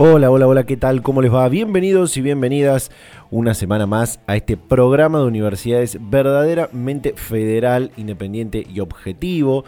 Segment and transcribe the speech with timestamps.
[0.00, 1.02] Hola, hola, hola, ¿qué tal?
[1.02, 1.48] ¿Cómo les va?
[1.48, 2.92] Bienvenidos y bienvenidas
[3.32, 9.64] una semana más a este programa de universidades verdaderamente federal, independiente y objetivo.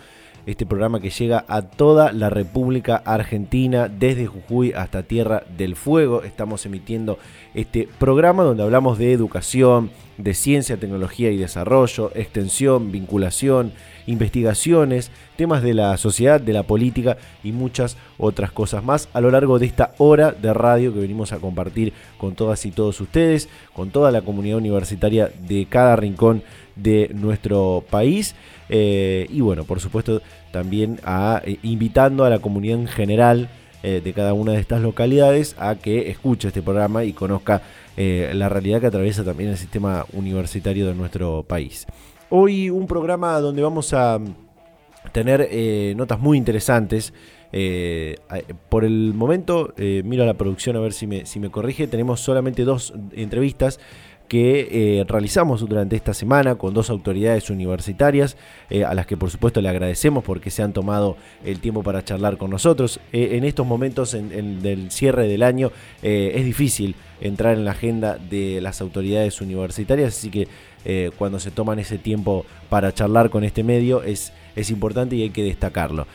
[0.46, 6.22] Este programa que llega a toda la República Argentina, desde Jujuy hasta Tierra del Fuego.
[6.22, 7.18] Estamos emitiendo
[7.52, 13.72] este programa donde hablamos de educación, de ciencia, tecnología y desarrollo, extensión, vinculación,
[14.10, 19.30] investigaciones, temas de la sociedad, de la política y muchas otras cosas más a lo
[19.30, 23.48] largo de esta hora de radio que venimos a compartir con todas y todos ustedes,
[23.72, 26.42] con toda la comunidad universitaria de cada rincón
[26.76, 28.34] de nuestro país.
[28.68, 33.48] Eh, y bueno, por supuesto también a, eh, invitando a la comunidad en general
[33.82, 37.62] eh, de cada una de estas localidades a que escuche este programa y conozca
[37.96, 41.86] la realidad que atraviesa también el sistema universitario de nuestro país.
[42.32, 44.20] Hoy un programa donde vamos a
[45.10, 45.48] tener
[45.96, 47.12] notas muy interesantes.
[48.68, 52.94] por el momento, miro a la producción a ver si me, corrige, tenemos solamente dos
[53.10, 53.80] entrevistas
[54.30, 54.68] que
[55.00, 58.36] eh, realizamos durante esta semana con dos autoridades universitarias,
[58.70, 62.04] eh, a las que por supuesto le agradecemos porque se han tomado el tiempo para
[62.04, 63.00] charlar con nosotros.
[63.12, 68.60] Eh, en estos momentos del cierre del año es difícil entrar en la agenda de
[68.60, 70.46] las autoridades universitarias, así que
[71.18, 75.30] cuando se toman ese tiempo para charlar con este medio es, es importante y hay
[75.30, 76.06] que destacarlo.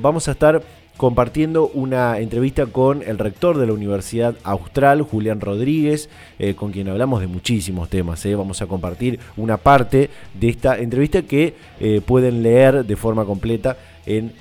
[0.00, 0.62] vamos a estar
[0.98, 6.88] compartiendo una entrevista con el rector de la Universidad Austral, Julián Rodríguez, eh, con quien
[6.88, 8.26] hablamos de muchísimos temas.
[8.26, 8.34] Eh.
[8.34, 13.78] Vamos a compartir una parte de esta entrevista que eh, pueden leer de forma completa
[14.04, 14.32] en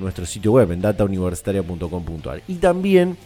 [0.00, 2.42] nuestro sitio web, en datauniversitaria.com.ar.
[2.48, 3.16] Y también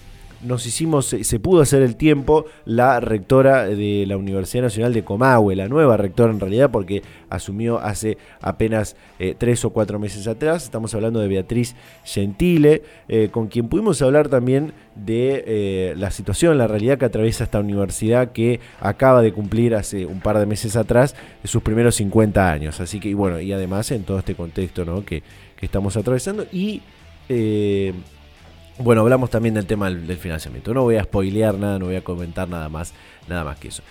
[0.43, 5.57] nos hicimos, se pudo hacer el tiempo, la rectora de la Universidad Nacional de Comahue,
[5.57, 10.65] la nueva rectora en realidad, porque asumió hace apenas eh, tres o cuatro meses atrás.
[10.65, 11.75] Estamos hablando de Beatriz
[12.05, 17.45] Gentile, eh, con quien pudimos hablar también de eh, la situación, la realidad que atraviesa
[17.45, 21.15] esta universidad que acaba de cumplir hace un par de meses atrás
[21.45, 22.81] sus primeros 50 años.
[22.81, 25.05] Así que, y bueno, y además en todo este contexto ¿no?
[25.05, 25.23] que,
[25.57, 26.47] que estamos atravesando.
[26.53, 26.83] Y
[28.79, 30.75] bueno, hablamos también del tema del, financiamiento.
[30.75, 32.93] No voy a spoilear nada, no voy a comentar nada más,
[33.29, 33.83] nada más que eso.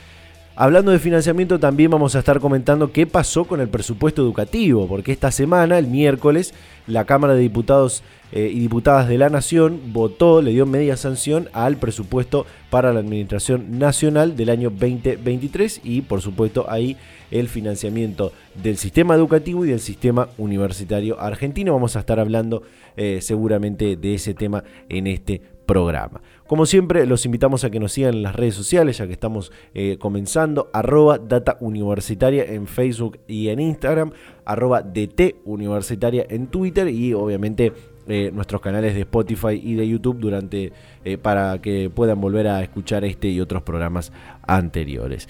[0.55, 5.11] Hablando de financiamiento, también vamos a estar comentando qué pasó con el presupuesto educativo, porque
[5.11, 6.53] esta semana, el miércoles,
[6.87, 8.03] la Cámara de Diputados
[8.35, 12.99] eh, y Diputadas de la Nación votó, le dio media sanción al presupuesto para la
[12.99, 16.97] Administración Nacional del año 2023 y, por supuesto, ahí
[17.31, 21.71] el financiamiento del sistema educativo y del sistema universitario argentino.
[21.71, 22.63] Vamos a estar hablando
[22.97, 26.21] eh, seguramente de ese tema en este programa.
[26.45, 29.53] Como siempre, los invitamos a que nos sigan en las redes sociales, ya que estamos
[29.73, 34.11] eh, comenzando, arroba data universitaria en Facebook y en Instagram,
[34.43, 37.71] arroba DT universitaria en Twitter y obviamente
[38.07, 40.73] eh, nuestros canales de Spotify y de YouTube durante
[41.21, 44.11] para que puedan volver a escuchar este y otros programas
[44.47, 45.27] anteriores.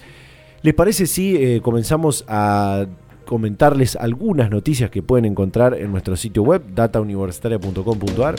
[0.66, 2.86] ¿Les parece si eh, comenzamos a
[3.24, 8.34] comentarles algunas noticias que pueden encontrar en nuestro sitio web datauniversitaria.com.ar?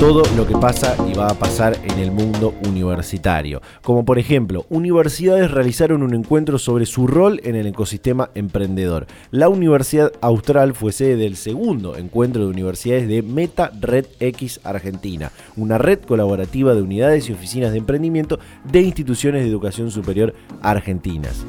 [0.00, 3.60] Todo lo que pasa y va a pasar en el mundo universitario.
[3.82, 9.08] Como por ejemplo, universidades realizaron un encuentro sobre su rol en el ecosistema emprendedor.
[9.32, 15.32] La Universidad Austral fue sede del segundo encuentro de universidades de Meta Red X Argentina,
[15.56, 18.38] una red colaborativa de unidades y oficinas de emprendimiento
[18.70, 20.32] de instituciones de educación superior
[20.62, 21.44] argentinas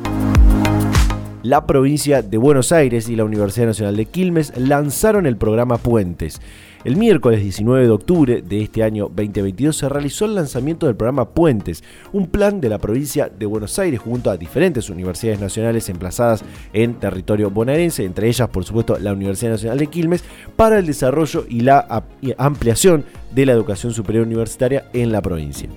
[1.43, 6.41] la provincia de Buenos Aires y la Universidad Nacional de Quilmes lanzaron el programa Puentes.
[6.85, 11.27] El miércoles 19 de octubre de este año 2022 se realizó el lanzamiento del programa
[11.27, 11.83] Puentes,
[12.13, 16.93] un plan de la provincia de Buenos Aires junto a diferentes universidades nacionales emplazadas en
[16.93, 20.23] territorio bonaerense, entre ellas por supuesto la Universidad Nacional de Quilmes,
[20.55, 22.05] para el desarrollo y la
[22.37, 23.03] ampliación
[23.35, 25.67] de la educación superior universitaria en la provincia.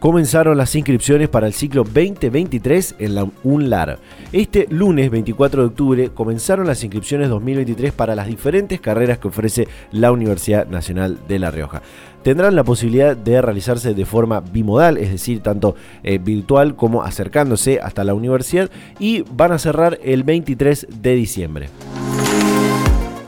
[0.00, 3.98] Comenzaron las inscripciones para el ciclo 2023 en la UNLAR.
[4.32, 9.68] Este lunes 24 de octubre comenzaron las inscripciones 2023 para las diferentes carreras que ofrece
[9.92, 11.82] la Universidad Nacional de La Rioja.
[12.22, 17.78] Tendrán la posibilidad de realizarse de forma bimodal, es decir, tanto eh, virtual como acercándose
[17.80, 21.68] hasta la universidad y van a cerrar el 23 de diciembre.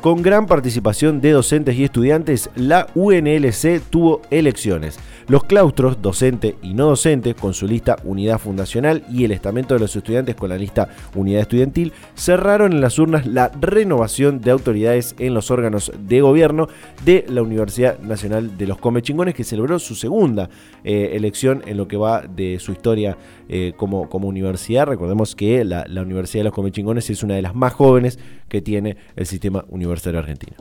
[0.02, 4.98] Con gran participación de docentes y estudiantes, la UNLC tuvo elecciones.
[5.28, 9.80] Los claustros, docente y no docente, con su lista Unidad Fundacional y el estamento de
[9.80, 15.14] los estudiantes con la lista Unidad Estudiantil, cerraron en las urnas la renovación de autoridades
[15.19, 16.69] en los órganos de gobierno
[17.04, 20.50] de la Universidad Nacional de los Comechingones, que celebró su segunda
[20.84, 23.16] eh, elección en lo que va de su historia
[23.48, 24.86] eh, como, como universidad.
[24.86, 28.18] Recordemos que la, la Universidad de los Comechingones es una de las más jóvenes
[28.48, 30.56] que tiene el sistema universitario argentino.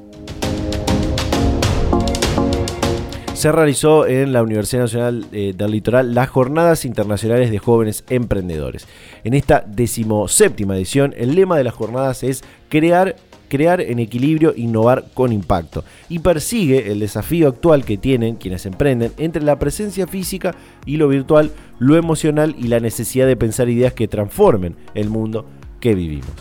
[3.42, 8.88] Se realizó en la Universidad Nacional eh, del Litoral las Jornadas Internacionales de Jóvenes Emprendedores.
[9.24, 13.16] En esta decimoséptima edición, el lema de las jornadas es crear
[13.50, 15.84] crear en equilibrio, innovar con impacto.
[16.08, 20.54] Y persigue el desafío actual que tienen quienes emprenden entre la presencia física
[20.86, 25.48] y lo virtual, lo emocional y la necesidad de pensar ideas que transformen el mundo
[25.80, 26.32] que vivimos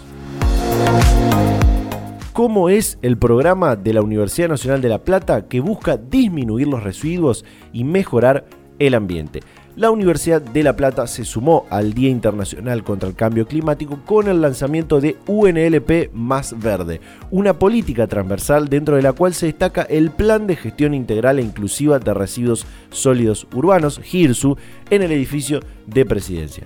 [2.32, 6.82] cómo es el programa de la Universidad Nacional de La Plata que busca disminuir los
[6.82, 8.46] residuos y mejorar
[8.78, 9.40] el ambiente.
[9.76, 14.28] La Universidad de La Plata se sumó al Día Internacional contra el Cambio Climático con
[14.28, 17.00] el lanzamiento de UNLP Más Verde,
[17.30, 21.42] una política transversal dentro de la cual se destaca el Plan de Gestión Integral e
[21.42, 24.56] Inclusiva de Residuos Sólidos Urbanos, GIRSU,
[24.90, 26.64] en el edificio de Presidencia.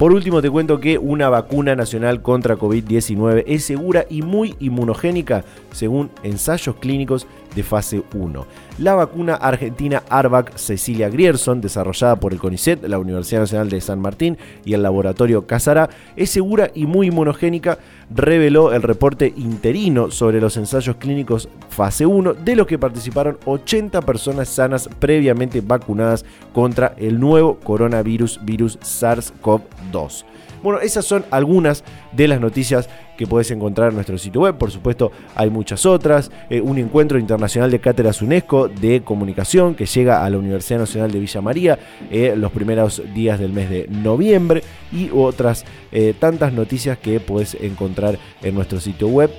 [0.00, 5.44] Por último, te cuento que una vacuna nacional contra COVID-19 es segura y muy inmunogénica
[5.72, 8.46] según ensayos clínicos de fase 1.
[8.78, 14.00] La vacuna argentina Arvac Cecilia Grierson, desarrollada por el CONICET, la Universidad Nacional de San
[14.00, 17.76] Martín y el laboratorio Casará, es segura y muy inmunogénica,
[18.10, 24.00] reveló el reporte interino sobre los ensayos clínicos fase 1, de los que participaron 80
[24.02, 30.24] personas sanas previamente vacunadas contra el nuevo coronavirus virus SARS-CoV-2.
[30.62, 34.56] Bueno, esas son algunas de las noticias que puedes encontrar en nuestro sitio web.
[34.56, 36.30] Por supuesto, hay muchas otras.
[36.48, 41.10] Eh, un encuentro internacional de cátedras UNESCO de comunicación que llega a la Universidad Nacional
[41.10, 41.78] de Villa María
[42.10, 44.62] eh, los primeros días del mes de noviembre
[44.92, 49.30] y otras eh, tantas noticias que puedes encontrar en nuestro sitio web.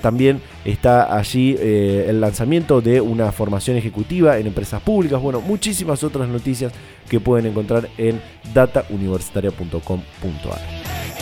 [0.00, 5.20] También está allí el lanzamiento de una formación ejecutiva en empresas públicas.
[5.20, 6.72] Bueno, muchísimas otras noticias
[7.08, 8.20] que pueden encontrar en
[8.54, 11.15] datauniversitaria.com.ar.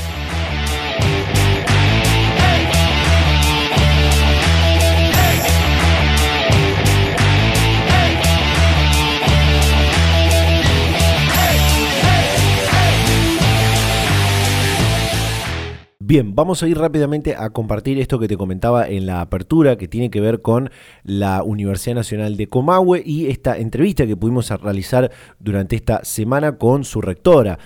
[16.06, 19.88] Bien, vamos a ir rápidamente a compartir esto que te comentaba en la apertura, que
[19.88, 20.68] tiene que ver con
[21.02, 26.84] la Universidad Nacional de Comahue y esta entrevista que pudimos realizar durante esta semana con
[26.84, 27.58] su rectora,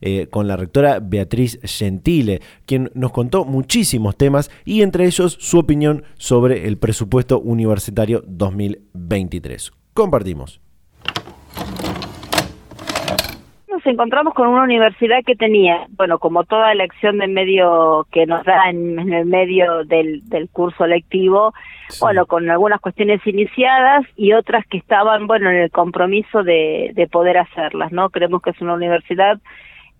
[0.00, 5.60] eh, con la rectora Beatriz Gentile, quien nos contó muchísimos temas y entre ellos su
[5.60, 9.70] opinión sobre el presupuesto universitario 2023.
[9.92, 10.63] Compartimos
[13.84, 18.44] nos encontramos con una universidad que tenía, bueno, como toda elección de medio que nos
[18.44, 20.22] da en, el medio del,
[20.52, 21.52] curso lectivo,
[22.00, 27.06] bueno, con algunas cuestiones iniciadas y otras que estaban, bueno, en el compromiso de, de
[27.08, 28.10] poder hacerlas, ¿no?
[28.10, 29.38] Creemos que es una universidad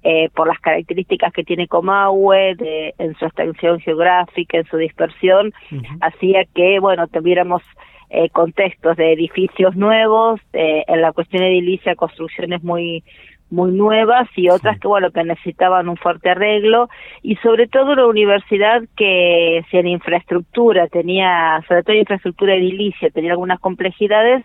[0.02, 5.52] eh, por las características que tiene Comahue, de, en su extensión geográfica, en su dispersión,
[6.00, 7.62] hacía que, bueno, tuviéramos
[8.10, 13.02] eh, contextos de edificios nuevos, eh, en la cuestión edilicia, construcciones muy
[13.50, 16.88] muy nuevas y otras que bueno que necesitaban un fuerte arreglo.
[17.22, 23.32] Y sobre todo una universidad que si en infraestructura tenía sobre todo infraestructura edilicia tenía
[23.32, 24.44] algunas complejidades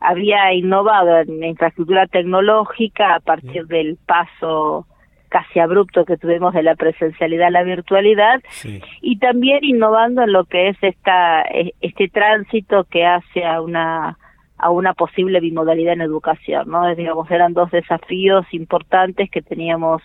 [0.00, 4.86] había innovado en infraestructura tecnológica a partir del paso
[5.28, 8.40] casi abrupto que tuvimos de la presencialidad a la virtualidad.
[9.02, 14.16] Y también innovando en lo que es esta e, este tránsito que hace a una
[14.58, 16.94] a una posible bimodalidad en educación, ¿no?
[16.94, 20.02] Digamos, eran dos desafíos importantes que teníamos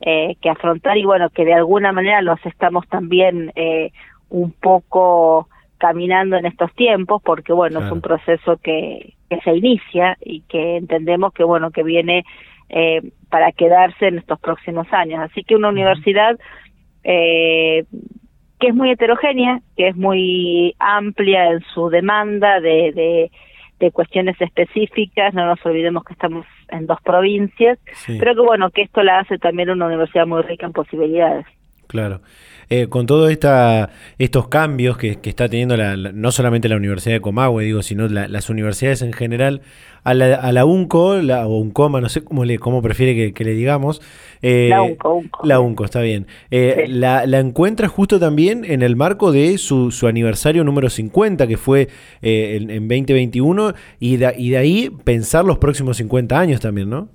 [0.00, 3.92] eh, que afrontar y bueno, que de alguna manera los estamos también eh,
[4.30, 10.16] un poco caminando en estos tiempos porque bueno, es un proceso que, que se inicia
[10.20, 12.24] y que entendemos que bueno, que viene
[12.68, 15.20] eh, para quedarse en estos próximos años.
[15.20, 16.38] Así que una universidad
[17.04, 17.84] eh,
[18.58, 23.30] que es muy heterogénea, que es muy amplia en su demanda de, de
[23.86, 28.82] de cuestiones específicas, no nos olvidemos que estamos en dos provincias, pero que bueno, que
[28.82, 31.46] esto la hace también una universidad muy rica en posibilidades.
[31.88, 32.20] Claro.
[32.74, 37.82] Eh, con todos estos cambios que, está teniendo no solamente la Universidad de Comahue, digo,
[37.82, 39.60] sino las universidades en general,
[40.04, 44.00] a la, UNCO, la, o UNCOMA, no sé cómo, le, cómo prefiere que, le digamos.
[44.40, 46.26] Eh, la UNCO, La UNCO, está bien.
[46.50, 51.88] Eh, la, encuentra justo también en el marco de su, aniversario número 50, que fue
[52.22, 57.10] en, 2021, y y de ahí pensar los próximos 50 años también, ¿no?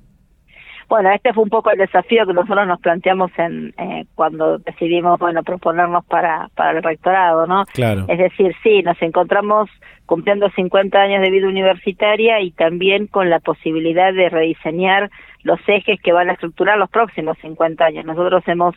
[0.87, 5.19] Bueno, este fue un poco el desafío que nosotros nos planteamos en eh, cuando decidimos,
[5.19, 7.65] bueno, proponernos para, para el rectorado, ¿no?
[7.73, 8.05] Claro.
[8.07, 9.69] Es decir, sí, nos encontramos
[10.05, 15.09] cumpliendo 50 años de vida universitaria y también con la posibilidad de rediseñar
[15.43, 18.05] los ejes que van a estructurar los próximos 50 años.
[18.05, 18.73] Nosotros hemos,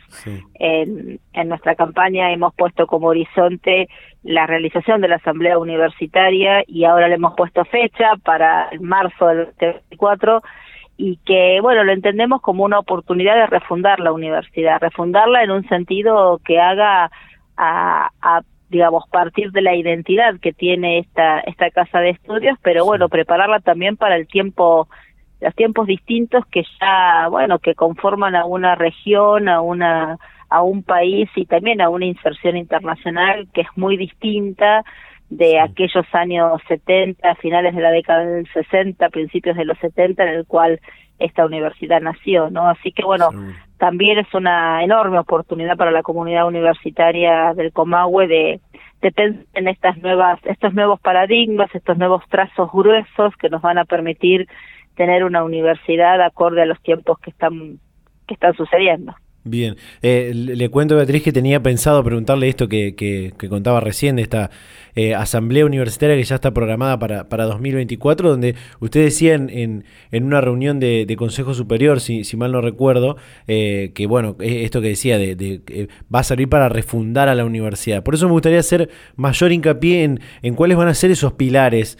[0.55, 3.87] en, en nuestra campaña, hemos puesto como horizonte
[4.23, 9.27] la realización de la Asamblea Universitaria y ahora le hemos puesto fecha para el marzo
[9.27, 10.41] del 24
[10.97, 15.67] y que, bueno, lo entendemos como una oportunidad de refundar la universidad, refundarla en un
[15.67, 17.11] sentido que haga
[17.57, 22.85] a, a digamos, partir de la identidad que tiene esta, esta casa de estudios, pero
[22.85, 24.87] bueno, prepararla también para el tiempo,
[25.41, 30.17] los tiempos distintos que ya, bueno, que conforman a una región, a una,
[30.49, 34.85] a un país y también a una inserción internacional que es muy distinta
[35.31, 40.29] de aquellos años 70, finales de la década del 60, principios de los 70, en
[40.29, 40.79] el cual
[41.19, 42.67] esta universidad nació, ¿no?
[42.67, 43.29] Así que bueno,
[43.77, 48.59] también es una enorme oportunidad para la comunidad universitaria del Comahue de,
[49.01, 53.77] de pensar en estas nuevas, estos nuevos paradigmas, estos nuevos trazos gruesos que nos van
[53.77, 54.47] a permitir
[54.95, 57.79] tener una universidad acorde a los tiempos que están
[58.27, 59.15] que están sucediendo.
[59.43, 64.17] Bien, eh, le cuento a Beatriz que tenía pensado preguntarle esto que, que, contaba recién
[64.17, 64.51] de esta
[64.93, 70.23] eh, asamblea universitaria que ya está programada para, para 2024, donde usted decía en, en,
[70.23, 73.17] una reunión de, Consejo Superior, si, si mal no recuerdo,
[73.47, 78.03] eh, que bueno, esto que decía de, va a servir para refundar a la universidad.
[78.03, 81.97] Por eso me gustaría hacer mayor hincapié en, en cuáles van a ser esos pilares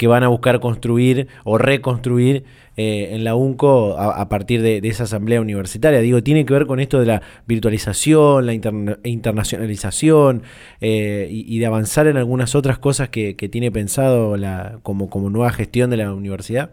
[0.00, 2.44] que van a buscar construir o reconstruir
[2.78, 6.00] eh, en la UNCO a, partir de, esa asamblea universitaria.
[6.00, 10.42] Digo, tiene que ver con esto de la virtualización, la internacionalización
[10.80, 15.52] eh, y, de avanzar en algunas otras cosas que, tiene pensado la, como, como nueva
[15.52, 16.70] gestión de la universidad.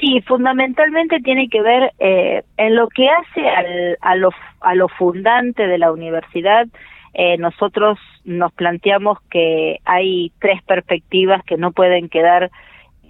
[0.00, 4.30] Sí, fundamentalmente tiene que ver eh, en lo que hace al, a, lo,
[4.62, 6.66] a lo fundante de la universidad
[7.14, 12.50] eh, nosotros nos planteamos que hay tres perspectivas que no pueden quedar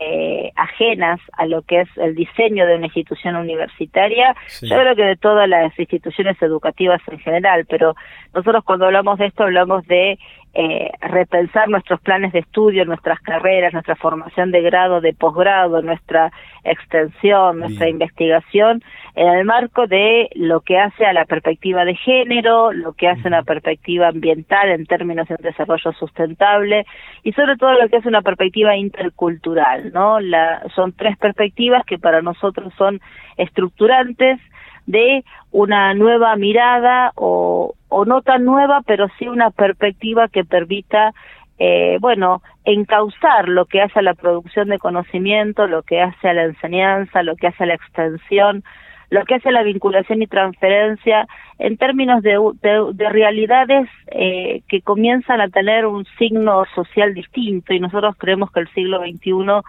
[0.01, 5.05] eh, ajenas a lo que es el diseño de una institución universitaria, yo creo que
[5.05, 7.95] de todas las instituciones educativas en general, pero
[8.35, 10.19] nosotros cuando hablamos de esto hablamos de
[10.55, 16.31] eh, repensar nuestros planes de estudio, nuestras carreras, nuestra formación de grado, de posgrado, nuestra
[16.63, 18.83] extensión, nuestra investigación,
[19.15, 23.29] en el marco de lo que hace a la perspectiva de género, lo que hace
[23.29, 26.85] una perspectiva ambiental en términos de desarrollo sustentable
[27.23, 30.21] y sobre todo lo que hace una perspectiva intercultural, ¿no?
[30.21, 33.01] La, son tres perspectivas que para nosotros son
[33.39, 34.39] estructurantes
[34.87, 41.13] de una nueva mirada o, o no tan nueva, pero sí una perspectiva que permita,
[41.59, 46.35] eh, bueno, encauzar lo que hace a la producción de conocimiento, lo que hace a
[46.35, 48.65] la enseñanza, lo que hace a la extensión,
[49.11, 51.27] lo que hace a la vinculación y transferencia
[51.59, 57.75] en términos de, de, realidades eh, que comienzan a tener un signo social distinto.
[57.75, 59.61] Y nosotros creemos que el siglo XXI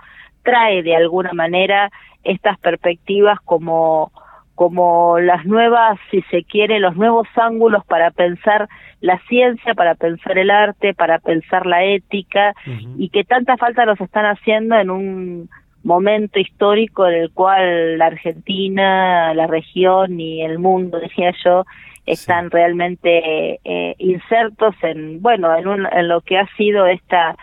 [0.43, 1.91] trae de alguna manera
[2.23, 4.13] estas perspectivas como
[4.55, 8.69] como las nuevas, si se quiere, los nuevos ángulos para pensar
[9.01, 12.53] la ciencia, para pensar el arte, para pensar la ética,
[12.97, 15.49] y que tanta falta nos están haciendo en un
[15.83, 21.65] momento histórico en el cual la Argentina, la región y el mundo, decía yo,
[22.05, 27.35] están realmente eh, insertos en, bueno, en, un, en lo que ha sido esta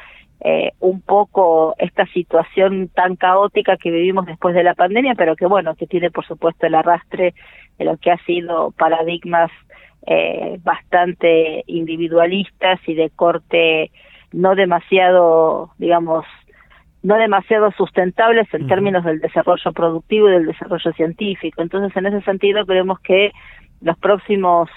[0.43, 5.47] eh, un poco esta situación tan caótica que vivimos después de la pandemia, pero que
[5.47, 7.35] bueno, que tiene por supuesto el arrastre
[7.79, 9.51] de lo que ha sido paradigmas
[10.07, 13.91] eh, bastante individualistas y de corte
[14.33, 16.25] no demasiado, digamos,
[17.03, 21.63] no demasiado sustentables en términos del desarrollo productivo y del desarrollo científico.
[21.63, 23.33] Entonces, en ese sentido, creemos que
[23.81, 24.71] los próximos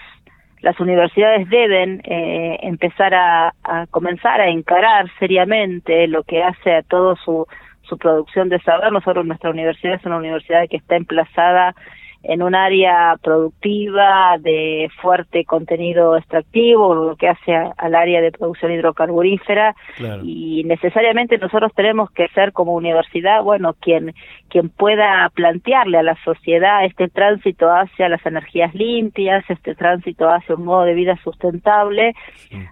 [0.63, 3.53] las universidades deben eh, empezar a,
[3.91, 7.45] comenzar a encarar seriamente lo que hace a todo su,
[7.81, 8.93] su producción de saber.
[8.93, 11.75] Nosotros, nuestra universidad es una universidad que está emplazada
[12.23, 18.71] en un área productiva de fuerte contenido extractivo, lo que hace al área de producción
[18.71, 19.75] hidrocarburífera.
[20.23, 24.13] Y necesariamente nosotros tenemos que ser como universidad, bueno, quien
[24.49, 30.55] quien pueda plantearle a la sociedad este tránsito hacia las energías limpias, este tránsito hacia
[30.55, 32.13] un modo de vida sustentable,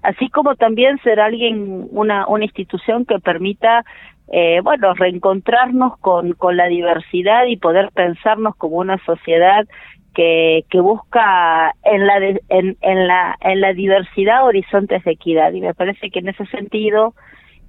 [0.03, 3.83] así como también ser alguien una una institución que permita
[4.33, 9.67] eh, bueno, reencontrarnos con, con la diversidad y poder pensarnos como una sociedad
[10.15, 15.51] que, que busca en la, en, en, la, en la diversidad horizontes de equidad.
[15.51, 17.13] Y me parece que en ese sentido,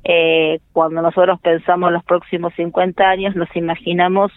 [0.05, 4.31] eh, cuando nosotros pensamos los próximos 50 años, nos imaginamos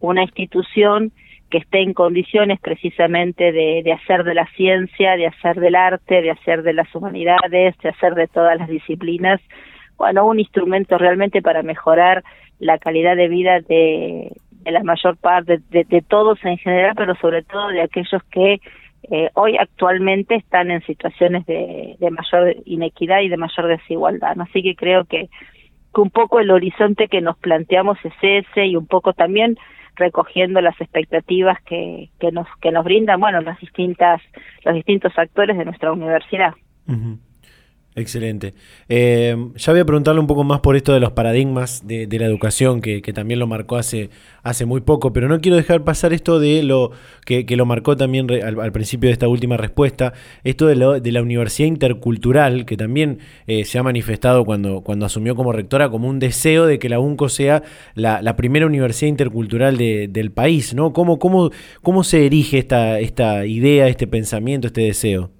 [0.00, 1.12] una institución
[1.48, 6.20] que esté en condiciones precisamente de, de hacer de la ciencia, de hacer del arte,
[6.20, 9.40] de hacer de las humanidades, de hacer de todas las disciplinas
[10.00, 12.24] bueno, un instrumento realmente para mejorar
[12.58, 14.32] la calidad de vida de,
[14.64, 18.62] la mayor parte, de, todos en general, pero sobre todo de aquellos que
[19.10, 24.40] eh, hoy actualmente están en situaciones de, mayor inequidad y de mayor desigualdad.
[24.40, 25.28] Así que creo que,
[25.94, 29.58] que un poco el horizonte que nos planteamos es ese y un poco también
[29.96, 34.22] recogiendo las expectativas que, que nos que nos brindan bueno las distintas
[34.64, 36.54] los distintos actores de nuestra universidad.
[37.96, 38.54] Excelente.
[38.88, 42.26] Eh, ya voy a preguntarle un poco más por esto de los paradigmas de, la
[42.26, 44.10] educación, que, también lo marcó hace,
[44.44, 46.92] hace muy poco, pero no quiero dejar pasar esto de lo
[47.26, 50.12] que, lo marcó también al, principio de esta última respuesta,
[50.44, 53.18] esto de, lo, de la universidad intercultural, que también
[53.48, 57.00] eh, se ha manifestado cuando, cuando asumió como rectora como un deseo de que la
[57.00, 60.92] UNCO sea la, primera universidad intercultural del país, ¿no?
[60.92, 61.50] ¿Cómo, cómo,
[61.82, 65.32] cómo se erige esta, esta idea, este pensamiento, este deseo?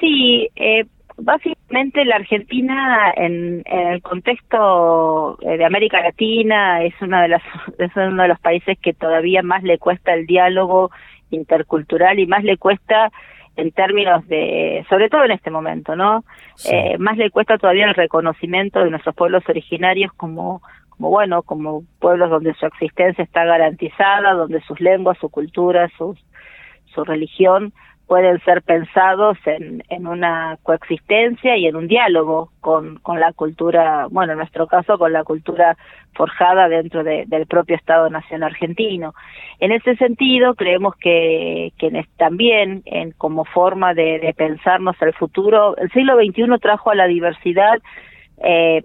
[0.00, 0.84] Sí, eh,
[1.16, 7.42] Básicamente la Argentina en, el contexto eh, de América Latina es una de las
[7.78, 10.90] es uno de los países que todavía más le cuesta el diálogo
[11.30, 13.10] intercultural y más le cuesta
[13.56, 16.24] en términos de, sobre todo en este momento, ¿no?
[16.70, 21.84] Eh, más le cuesta todavía el reconocimiento de nuestros pueblos originarios como, como bueno, como
[22.00, 26.16] pueblos donde su existencia está garantizada, donde sus lenguas, su cultura, su,
[26.86, 27.72] su religión
[28.06, 34.06] pueden ser pensados en, en una coexistencia y en un diálogo con, con la cultura,
[34.10, 35.76] bueno, en nuestro caso con la cultura
[36.14, 39.14] forjada dentro del propio Estado Nación argentino.
[39.58, 45.76] En ese sentido, creemos que, que también en, como forma de, de pensarnos el futuro,
[45.76, 47.80] el siglo XXI trajo a la diversidad
[48.42, 48.82] eh,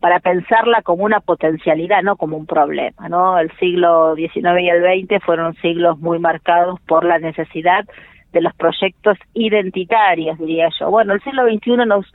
[0.00, 3.38] para pensarla como una potencialidad, no como un problema, ¿no?
[3.38, 7.86] El siglo XIX y el XX fueron siglos muy marcados por la necesidad
[8.32, 10.90] de los proyectos identitarios, diría yo.
[10.90, 12.06] Bueno, el siglo XXI nos,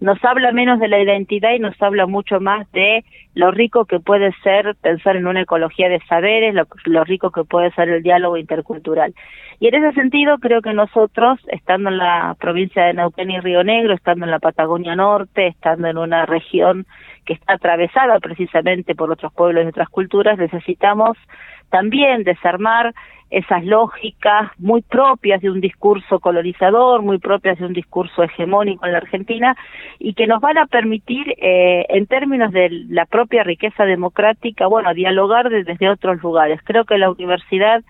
[0.00, 3.04] nos habla menos de la identidad y nos habla mucho más de
[3.34, 7.44] lo rico que puede ser pensar en una ecología de saberes, lo, lo rico que
[7.44, 9.14] puede ser el diálogo intercultural.
[9.60, 13.64] Y en ese sentido creo que nosotros, estando en la provincia de Neuquén y Río
[13.64, 16.86] Negro, estando en la Patagonia Norte, estando en una región
[17.28, 21.18] que está atravesada precisamente por otros pueblos y otras culturas, necesitamos
[21.68, 22.94] también desarmar
[23.28, 28.92] esas lógicas muy propias de un discurso colonizador, muy propias de un discurso hegemónico en
[28.92, 29.54] la Argentina
[29.98, 34.94] y que nos van a permitir, eh, en términos de la propia riqueza democrática, bueno,
[34.94, 36.60] dialogar desde otros lugares.
[36.64, 37.82] Creo que la universidad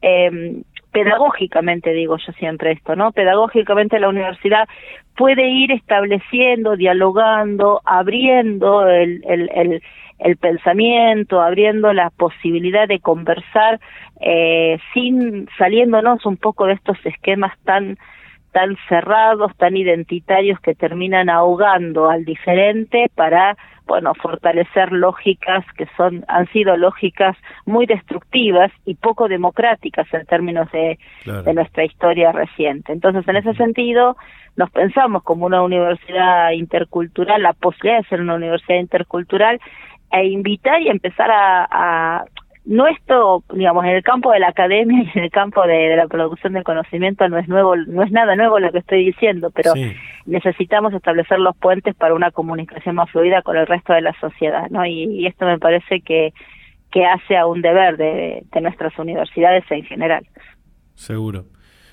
[0.00, 0.62] eh,
[0.96, 3.12] pedagógicamente digo yo siempre esto, ¿no?
[3.12, 4.66] Pedagógicamente la universidad
[5.14, 9.82] puede ir estableciendo, dialogando, abriendo el, el, el,
[10.18, 13.78] el pensamiento, abriendo la posibilidad de conversar
[14.20, 17.98] eh, sin saliéndonos un poco de estos esquemas tan
[18.56, 23.54] tan cerrados, tan identitarios que terminan ahogando al diferente para,
[23.86, 30.72] bueno, fortalecer lógicas que son han sido lógicas muy destructivas y poco democráticas en términos
[30.72, 32.92] de, de nuestra historia reciente.
[32.92, 34.16] Entonces, en ese sentido,
[34.56, 39.60] nos pensamos como una universidad intercultural, la posibilidad de ser una universidad intercultural
[40.12, 42.24] e invitar y empezar a, a
[42.66, 46.08] no esto, digamos, en el campo de la academia y en el campo de, la
[46.08, 49.72] producción del conocimiento no es nuevo, no es nada nuevo lo que estoy diciendo, pero
[50.26, 54.68] necesitamos establecer los puentes para una comunicación más fluida con el resto de la sociedad,
[54.70, 54.84] ¿no?
[54.84, 56.32] Y, esto me parece que,
[56.90, 60.26] que hace a un deber de, de nuestras universidades en general.
[60.94, 61.44] Seguro.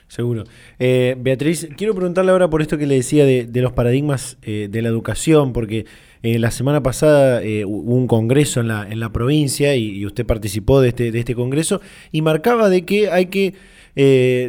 [0.07, 0.43] Seguro.
[0.77, 4.81] Eh, Beatriz, quiero preguntarle ahora por esto que le decía de, los paradigmas eh, de
[4.83, 5.86] la educación, porque
[6.23, 10.81] eh, la semana pasada hubo un congreso en la, en la provincia y, usted participó
[10.81, 11.81] de este, de este congreso
[12.12, 13.53] y marcaba de que hay que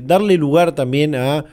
[0.03, 1.45] darle lugar también a,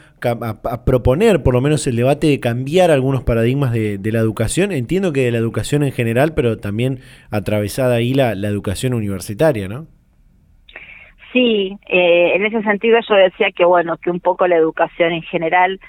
[0.86, 4.72] proponer por lo menos el debate de cambiar algunos paradigmas de, la educación.
[4.72, 7.00] Entiendo que de la educación en general, pero también
[7.32, 9.88] atravesada ahí la, la educación universitaria, ¿no?
[11.32, 15.22] sí, eh, en ese sentido yo decía que bueno, que un poco la educación en
[15.24, 15.80] general,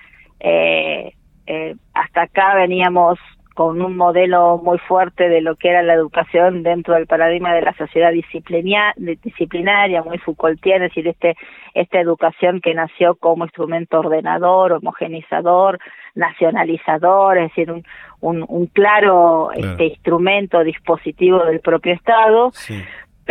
[0.40, 1.12] eh,
[1.46, 3.18] eh, hasta acá veníamos
[3.54, 7.62] con un modelo muy fuerte de lo que era la educación dentro del paradigma de
[7.62, 11.36] la sociedad disciplinaria, muy Foucaultiana, es decir, este,
[11.74, 15.78] esta educación que nació como instrumento ordenador, homogenizador,
[16.14, 17.84] nacionalizador, es decir, un,
[18.20, 22.52] un, un claro, Este, instrumento, dispositivo del propio Estado.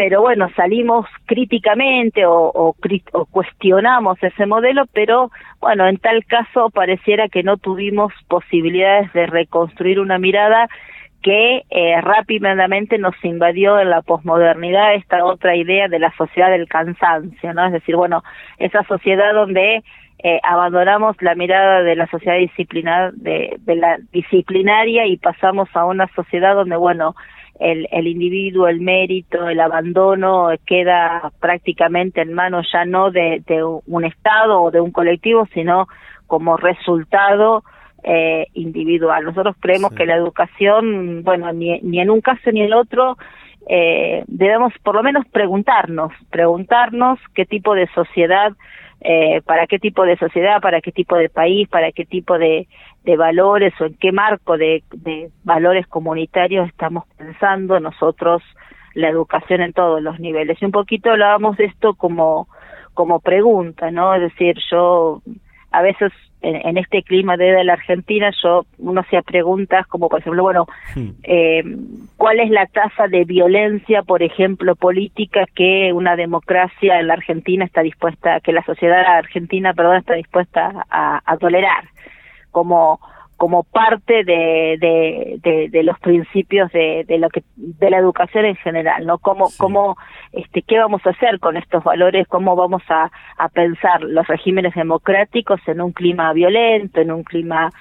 [0.04, 2.76] Pero bueno, salimos críticamente o, o,
[3.12, 9.28] o, cuestionamos ese modelo, pero bueno, en tal caso pareciera que no tuvimos posibilidades de
[9.28, 10.68] reconstruir una mirada
[11.22, 16.68] que eh, rápidamente nos invadió en la posmodernidad esta otra idea de la sociedad del
[16.68, 17.68] cansancio, ¿no?
[17.68, 18.24] Es decir, bueno,
[18.58, 19.84] esa sociedad donde
[20.24, 25.86] eh, abandonamos la mirada de la sociedad disciplinar, de, de, la disciplinaria y pasamos a
[25.86, 27.14] una sociedad donde, bueno,
[27.62, 33.64] el, el individuo, el mérito, el abandono queda prácticamente en manos ya no de, de
[33.64, 35.88] un Estado o de un colectivo, sino
[36.26, 37.64] como resultado
[38.04, 39.26] eh, individual.
[39.26, 43.18] Nosotros creemos que la educación, bueno, ni, ni en un caso ni en el otro,
[43.70, 48.54] eh, debemos por lo menos preguntarnos, preguntarnos qué tipo de sociedad
[49.02, 52.68] eh, para qué tipo de sociedad, para qué tipo de país, para qué tipo de,
[53.04, 58.44] de valores o en qué marco de, de valores comunitarios estamos pensando nosotros
[58.94, 60.62] la educación en todos los niveles.
[60.62, 62.48] Y un poquito hablábamos de esto como,
[62.94, 64.14] como pregunta, ¿no?
[64.14, 65.22] Es decir, yo
[65.72, 66.12] a veces
[66.42, 71.10] en, este clima de la Argentina, yo uno hacía preguntas como, por ejemplo, bueno, hmm.
[71.24, 71.64] eh,
[72.18, 77.64] ¿cuál es la tasa de violencia, por ejemplo, política que una democracia en la Argentina
[77.64, 81.86] está dispuesta, que la sociedad argentina, perdón, está dispuesta a, a tolerar?
[82.52, 83.00] Como
[83.42, 88.56] como parte de, de, de, los principios de, de lo que de la educación en
[88.56, 89.98] general no cómo cómo
[90.32, 94.76] este qué vamos a hacer con estos valores cómo vamos a, a pensar los regímenes
[94.76, 97.72] democráticos en un clima violento en un clima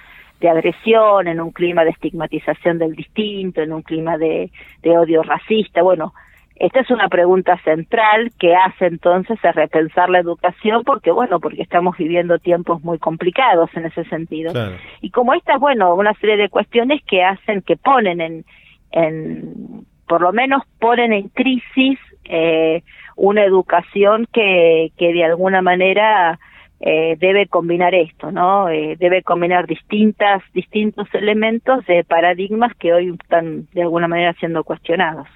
[0.40, 5.22] de agresión en un clima de estigmatización del distinto en un clima de, de odio
[5.22, 5.82] racista.
[5.82, 6.14] Bueno
[6.60, 11.62] esta es una pregunta central que hace entonces a repensar la educación porque, bueno, porque
[11.62, 14.52] estamos viviendo tiempos muy complicados en ese sentido.
[15.00, 18.44] Y como esta, bueno, una serie de cuestiones que hacen, que ponen en,
[18.92, 22.82] en por lo menos ponen en crisis eh,
[23.16, 26.38] una educación que, que de alguna manera
[26.78, 28.68] eh, debe combinar esto, ¿no?
[28.68, 34.62] Eh, debe combinar distintas, distintos elementos de paradigmas que hoy están de alguna manera siendo
[34.62, 35.26] cuestionados.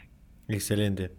[0.48, 1.10] Excelente,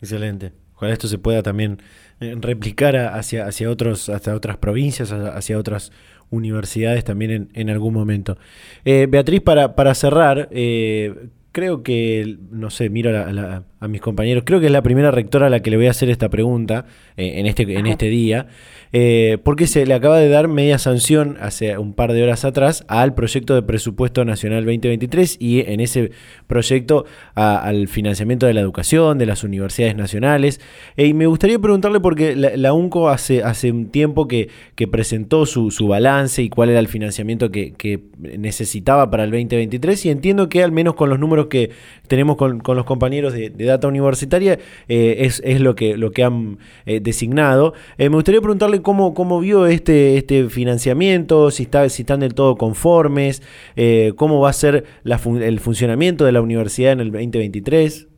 [0.00, 0.52] excelente.
[0.74, 1.78] Ojalá esto se pueda también
[2.20, 5.92] eh, replicar hacia, hacia, otros, hacia otras provincias, hacia otras
[6.30, 8.36] universidades también en, en algún momento.
[8.84, 14.44] Eh, Beatriz, para, para cerrar, eh, creo que, no sé, miro a, a, mis compañeros,
[14.46, 16.86] creo que es la primera rectora a la que le voy a hacer esta pregunta
[17.16, 18.46] en, este, en este día.
[18.94, 22.84] Eh, porque se le acaba de dar media sanción hace un par de horas atrás
[22.88, 26.10] al proyecto de presupuesto nacional 2023 y en ese
[26.46, 30.60] proyecto al financiamiento de la educación, de las universidades nacionales.
[30.98, 35.46] Eh, y me gustaría preguntarle porque la, UNCO hace, hace un tiempo que, que presentó
[35.46, 38.00] su, su, balance y cuál era el financiamiento que, que,
[38.38, 41.70] necesitaba para el 2023 y entiendo que al menos con los números que
[42.08, 44.58] tenemos con, con los compañeros de, data universitaria
[44.88, 47.74] eh, es, es, lo, que, lo que han designado.
[47.98, 52.56] me gustaría preguntarle cómo, cómo vio este, este financiamiento, si, está, si están del todo
[52.56, 53.42] conformes,
[53.76, 58.08] eh, cómo va a ser la el funcionamiento de la universidad en el 2023.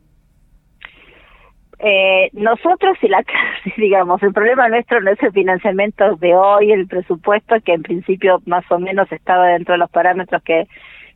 [1.79, 3.23] Eh, nosotros y la
[3.77, 8.41] digamos el problema nuestro no es el financiamiento de hoy el presupuesto que en principio
[8.45, 10.67] más o menos estaba dentro de los parámetros que,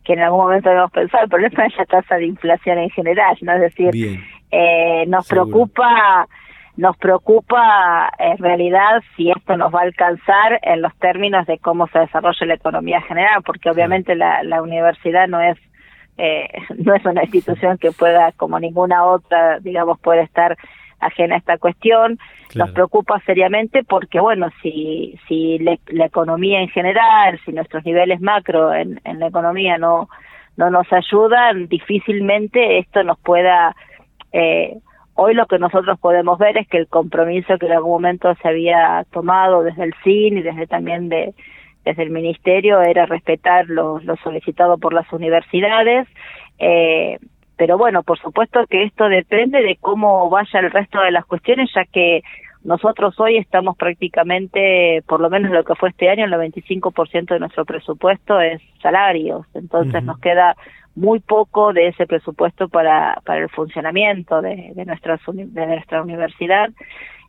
[0.10, 3.38] que en algún momento debemos pensar el problema es la tasa de inflación en general
[3.42, 4.20] no es decir
[4.50, 6.28] eh, nos preocupa
[6.78, 11.88] nos preocupa en realidad si esto nos va a alcanzar en los términos de cómo
[11.90, 15.58] se desarrolla la economía general, porque obviamente la, la universidad no es
[16.18, 20.58] eh, no es una institución que pueda, como ninguna otra, digamos, puede estar
[21.00, 22.20] ajena a esta cuestión.
[22.56, 28.74] Nos preocupa seriamente porque, bueno, si, si la economía en general, si nuestros niveles macro
[28.74, 30.10] en, en la economía no,
[30.58, 33.76] no nos ayudan, difícilmente esto nos pueda
[34.32, 34.78] eh,
[35.22, 38.48] Hoy lo que nosotros podemos ver es que el compromiso que en algún momento se
[38.48, 41.34] había tomado desde el CIN y desde también de,
[41.84, 46.08] desde el Ministerio era respetar lo, lo solicitado por las universidades.
[46.58, 47.20] Eh,
[47.60, 51.70] pero bueno, por supuesto que esto depende de cómo vaya el resto de las cuestiones,
[51.76, 52.22] ya que
[52.64, 57.40] nosotros hoy estamos prácticamente, por lo menos lo que fue este año, el 95% de
[57.40, 59.46] nuestro presupuesto es salarios.
[59.54, 60.56] Entonces nos queda
[60.96, 66.70] muy poco de ese presupuesto para, para el funcionamiento de, de, nuestra, de nuestra universidad.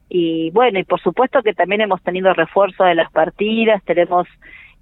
[0.08, 4.28] y bueno, y por supuesto que también hemos tenido refuerzo de las partidas, tenemos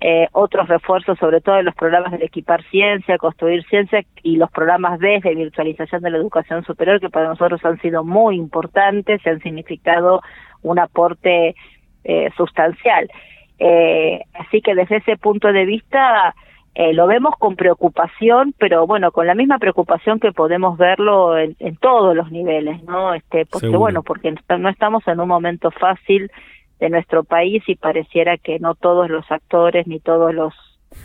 [0.01, 4.51] eh, otros refuerzos, sobre todo en los programas del Equipar Ciencia, Construir Ciencia y los
[4.51, 9.21] programas B de virtualización de la educación superior, que para nosotros han sido muy importantes
[9.25, 10.23] y han significado
[10.63, 11.57] un aporte
[12.05, 13.11] eh, sustancial.
[13.59, 16.33] Eh, así que desde ese punto de vista
[16.77, 21.57] eh, lo vemos con preocupación, pero bueno, con la misma preocupación que podemos verlo en,
[21.59, 23.15] en todos los niveles, ¿no?
[23.15, 26.31] Este, porque bueno, porque no estamos en un momento fácil
[26.79, 30.55] de nuestro país y pareciera que no todos los actores ni todos los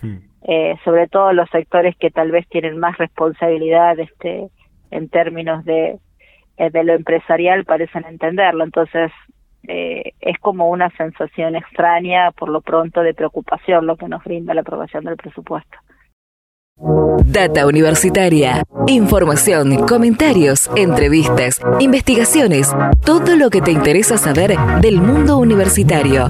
[0.01, 0.17] hmm.
[0.43, 4.49] eh, sobre todo los sectores que tal vez tienen más responsabilidad este
[4.91, 5.99] en términos de
[6.57, 9.11] eh, de lo empresarial parecen entenderlo entonces
[9.67, 14.53] eh, es como una sensación extraña por lo pronto de preocupación lo que nos brinda
[14.53, 15.77] la aprobación del presupuesto
[17.25, 18.63] Data Universitaria.
[18.87, 22.69] Información, comentarios, entrevistas, investigaciones,
[23.03, 26.29] todo lo que te interesa saber del mundo universitario.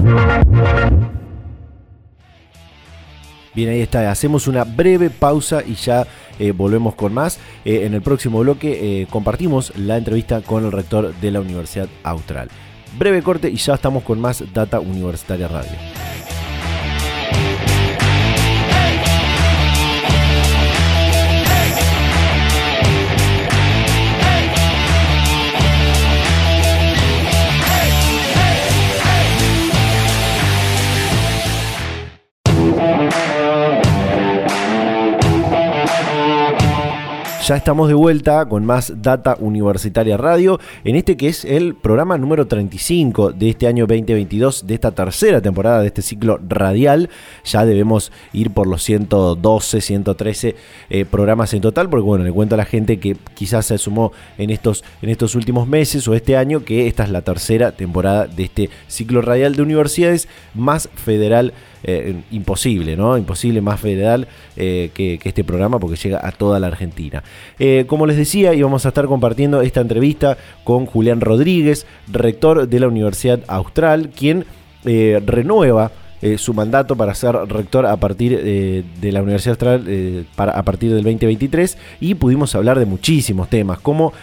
[3.54, 4.10] Bien, ahí está.
[4.10, 6.06] Hacemos una breve pausa y ya
[6.38, 7.38] eh, volvemos con más.
[7.64, 11.88] Eh, en el próximo bloque eh, compartimos la entrevista con el rector de la Universidad
[12.02, 12.48] Austral.
[12.98, 15.72] Breve corte y ya estamos con más Data Universitaria Radio.
[37.46, 42.16] Ya estamos de vuelta con más Data Universitaria Radio, en este que es el programa
[42.16, 47.10] número 35 de este año 2022, de esta tercera temporada de este ciclo radial.
[47.44, 50.56] Ya debemos ir por los 112, 113
[50.88, 54.12] eh, programas en total, porque bueno, le cuento a la gente que quizás se sumó
[54.38, 58.26] en estos, en estos últimos meses o este año que esta es la tercera temporada
[58.26, 61.52] de este ciclo radial de universidades más federal
[61.86, 63.18] eh, imposible, ¿no?
[63.18, 67.22] Imposible más federal eh, que, este programa porque llega a toda la Argentina.
[67.58, 72.80] Eh, como les decía, íbamos a estar compartiendo esta entrevista con Julián Rodríguez, rector de
[72.80, 74.46] la Universidad Austral, quien
[74.84, 75.92] renueva
[76.24, 80.62] eh, su mandato para ser rector a partir eh, de la Universidad Austral eh, a
[80.62, 84.14] partir del 2023 y pudimos hablar de muchísimos temas, como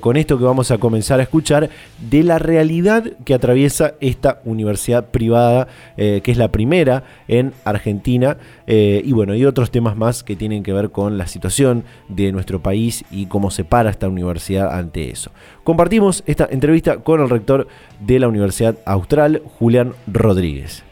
[0.00, 1.70] con esto que vamos a comenzar a escuchar,
[2.10, 9.12] de la realidad que atraviesa esta universidad privada, que es la primera en Argentina, y
[9.12, 13.04] bueno, y otros temas más que tienen que ver con la situación de nuestro país
[13.10, 15.30] y cómo se para esta universidad ante eso.
[15.62, 17.68] Compartimos esta entrevista con el rector
[18.00, 20.85] de la Universidad Austral, Julián Rodríguez.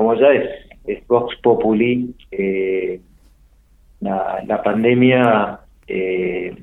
[0.00, 3.02] Como ya es, Vox Populi, eh,
[4.00, 6.56] la, pandemia eh,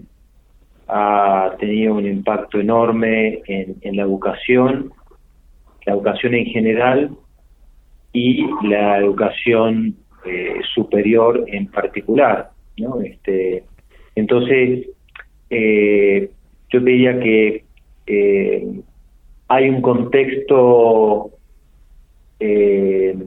[0.88, 4.92] ha tenido un impacto enorme en, la educación,
[5.86, 7.12] la educación en general
[8.12, 9.96] y la educación
[10.26, 12.50] eh, superior en particular.
[12.78, 13.02] ¿no?
[13.02, 13.66] Este,
[14.16, 14.88] entonces,
[15.52, 17.64] yo diría que
[19.48, 21.37] hay un contexto
[22.40, 23.18] eh,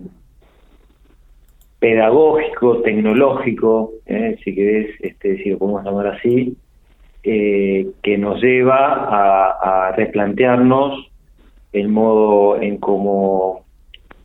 [1.79, 6.57] pedagógico, tecnológico, eh, si querés, este, si lo podemos llamar así,
[7.23, 11.11] eh, que nos lleva a, replantearnos
[11.73, 13.65] el modo en cómo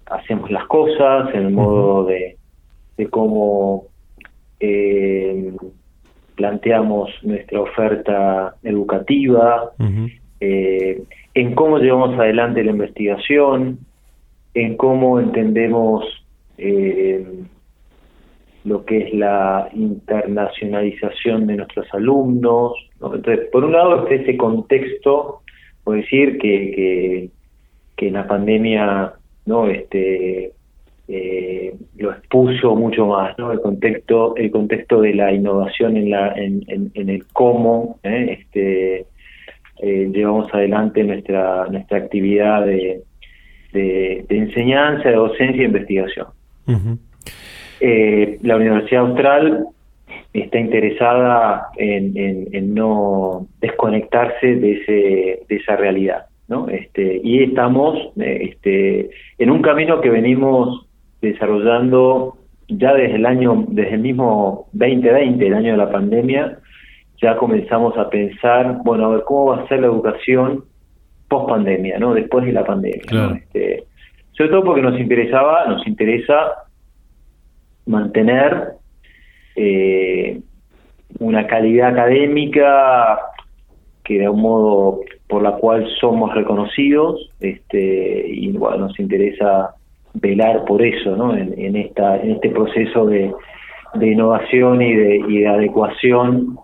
[0.05, 2.37] hacemos las cosas, el modo de,
[3.09, 3.87] cómo
[6.35, 9.71] planteamos nuestra oferta educativa,
[10.39, 13.79] en cómo llevamos adelante la investigación,
[14.55, 16.05] en cómo entendemos
[16.57, 17.23] eh,
[18.63, 22.73] lo que es la internacionalización de nuestros alumnos.
[22.93, 25.41] Entonces, por un lado está ese contexto,
[25.83, 27.29] puedo decir que,
[27.97, 29.13] que, la pandemia
[29.45, 30.53] no este
[31.07, 33.51] eh, lo expuso mucho más, ¿no?
[33.51, 38.37] El contexto, el contexto de la innovación en la, en, en, el cómo, ¿eh?
[38.39, 39.05] este
[39.81, 43.03] llevamos adelante nuestra nuestra actividad de
[43.75, 46.27] de, enseñanza, de docencia e investigación.
[47.79, 49.67] Eh, la Universidad Austral
[50.33, 56.25] está interesada en, no desconectarse de, ese, de esa realidad.
[56.47, 56.67] ¿no?
[56.69, 60.85] Este, y estamos este, en un camino que venimos
[61.21, 66.59] desarrollando ya desde el año, desde el mismo 2020, el año de la pandemia,
[67.21, 70.65] ya comenzamos a pensar, bueno, a ver cómo va a ser la educación
[71.27, 72.13] post pandemia, ¿no?
[72.13, 73.01] Después de la pandemia.
[73.35, 73.83] Este,
[74.31, 76.65] sobre todo porque nos interesaba, nos interesa
[77.85, 78.73] mantener
[79.55, 80.41] eh,
[81.19, 83.19] una calidad académica
[84.03, 89.75] que de un modo por la cual somos reconocidos este, y bueno, nos interesa
[90.13, 91.35] velar por eso ¿no?
[91.35, 93.33] en, esta, en este proceso de,
[93.95, 96.57] de innovación y de, y de adecuación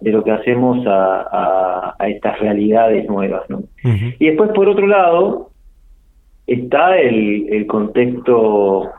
[0.00, 3.42] de lo que hacemos a, a, estas realidades nuevas.
[3.48, 3.62] ¿no?
[3.82, 5.50] Y después, por otro lado,
[6.46, 8.90] está el, el contexto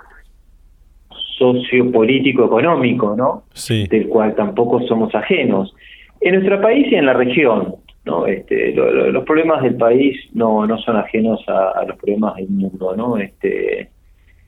[1.39, 3.43] sociopolítico económico, ¿no?
[3.89, 5.73] Del cual tampoco somos ajenos.
[6.19, 8.25] En nuestro país y en la región, ¿no?
[8.27, 13.17] Este, los problemas del país no, no son ajenos a, los problemas del mundo, ¿no?
[13.17, 13.89] Este,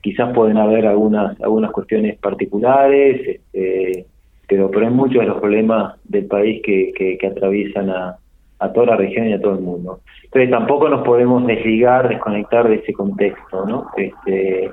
[0.02, 4.06] quizás pueden haber algunas algunas cuestiones particulares, este,
[4.52, 8.18] pero pero hay muchos de los problemas del país que, que, atraviesan a,
[8.60, 10.02] a toda la región y a todo el mundo.
[10.26, 13.88] Entonces tampoco nos podemos desligar, desconectar de ese contexto, ¿no?
[13.96, 14.70] Este,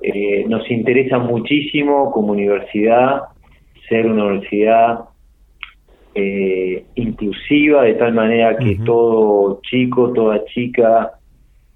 [0.00, 3.24] eh, nos interesa muchísimo como universidad
[3.90, 5.00] ser una universidad
[6.14, 11.10] eh, inclusiva de tal manera que todo chico, toda chica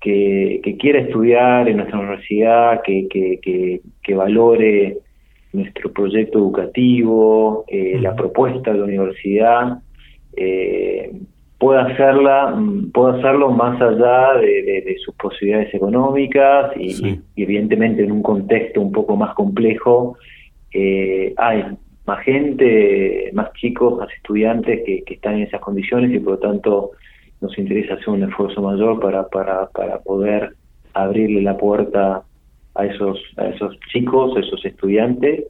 [0.00, 4.96] que, quiera estudiar en nuestra universidad, que, que, valore
[5.54, 9.78] nuestro proyecto educativo, eh, la propuesta de la universidad,
[10.36, 11.12] eh,
[11.58, 12.60] pueda hacerla,
[12.92, 19.16] pueda hacerlo más allá de, sus posibilidades económicas y, evidentemente en un contexto un poco
[19.16, 20.16] más complejo
[20.72, 21.64] eh, hay
[22.06, 26.90] más gente, más chicos, más estudiantes que, están en esas condiciones y por lo tanto
[27.40, 30.54] nos interesa hacer un esfuerzo mayor para, para, para poder
[30.92, 32.24] abrirle la puerta
[32.74, 35.44] a esos, a esos chicos, a esos estudiantes.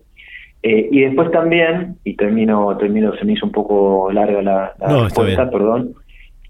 [0.63, 5.51] Eh, y después también, y termino, termino, se me hizo un poco larga la, respuesta,
[5.51, 5.95] perdón,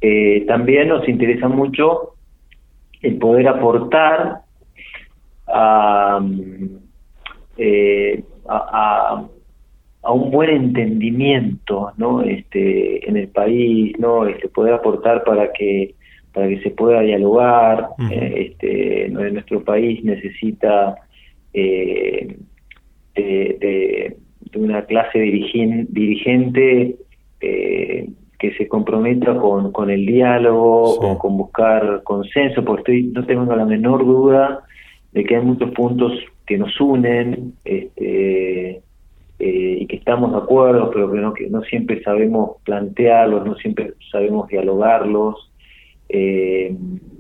[0.01, 2.15] eh, también nos interesa mucho
[3.03, 4.43] el poder aportar
[5.47, 6.21] a,
[7.59, 9.25] eh, a,
[10.05, 15.95] a un buen entendimiento no este en el país no este poder aportar para que
[16.35, 20.97] para que se pueda dialogar eh, este nuestro país necesita
[21.53, 22.37] eh,
[23.15, 24.17] de,
[24.57, 26.97] una clase dirigente
[27.41, 33.57] eh, que se comprometa con, con el diálogo con buscar consenso porque estoy no tengo
[33.57, 34.65] la menor duda
[35.13, 36.13] de que hay muchos puntos
[36.47, 38.83] que nos unen este
[39.39, 43.57] eh, y que estamos de acuerdo, pero que no, que no siempre sabemos plantearlos, no
[43.57, 45.51] siempre sabemos dialogarlos.
[46.09, 46.75] Eh,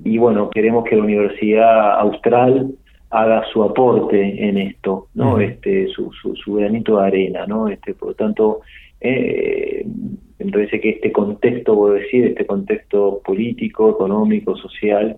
[0.04, 2.74] y bueno, queremos que la Universidad Austral
[3.10, 5.38] haga su aporte en esto, ¿no?
[5.40, 7.68] Este, su, su, granito de arena, ¿no?
[7.68, 8.60] Este, por lo tanto,
[9.00, 9.86] eh,
[10.38, 15.16] me parece que este contexto, voy a decir, este contexto político, económico, social,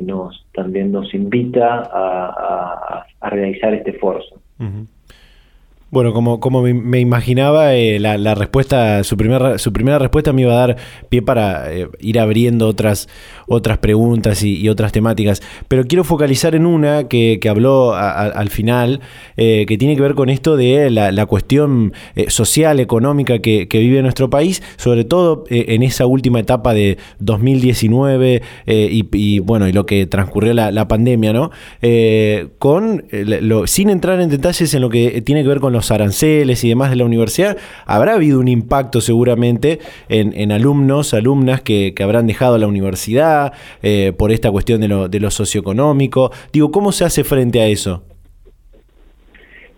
[0.00, 4.40] nos también nos invita a, a, realizar este esfuerzo.
[5.92, 10.54] Bueno, como, como me imaginaba, eh, la, respuesta, su primera, su primera respuesta me iba
[10.54, 10.76] a dar
[11.10, 13.10] pie para eh, ir abriendo otras,
[13.52, 15.42] otras preguntas y, otras temáticas.
[15.68, 19.00] Pero quiero focalizar en una que, habló al final,
[19.36, 21.92] eh, que tiene que ver con esto de la, cuestión
[22.28, 29.38] social, económica que, vive nuestro país, sobre todo en esa última etapa de 2019 y,
[29.40, 31.50] bueno, y lo que transcurrió la, pandemia, ¿no?
[32.58, 33.04] con
[33.66, 36.90] sin entrar en detalles en lo que tiene que ver con los aranceles y demás
[36.90, 42.66] de la universidad, habrá habido un impacto seguramente en, alumnos, alumnas que, habrán dejado la
[42.66, 43.41] universidad
[43.82, 46.30] eh, por esta cuestión de lo, de lo socioeconómico.
[46.52, 48.04] Digo, ¿cómo se hace frente a eso?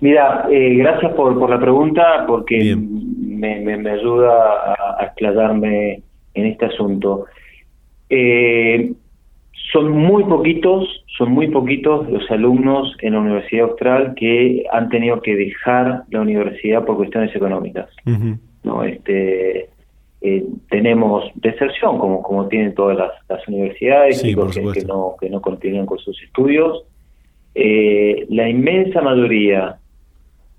[0.01, 6.03] Mira, eh, gracias por, por la pregunta porque me, me, ayuda a, a, explayarme
[6.35, 7.25] en este asunto.
[8.11, 8.93] Eh,
[9.73, 15.21] son muy poquitos, son muy poquitos los alumnos en la Universidad Austral que han tenido
[15.21, 17.89] que dejar la universidad por cuestiones económicas.
[18.63, 19.69] No, este,
[20.27, 22.97] eh, tenemos deserción, como como tienen todas
[23.29, 24.35] las, universidades, que,
[24.87, 26.83] no que no continúan con sus estudios.
[27.55, 29.77] Eh, la inmensa mayoría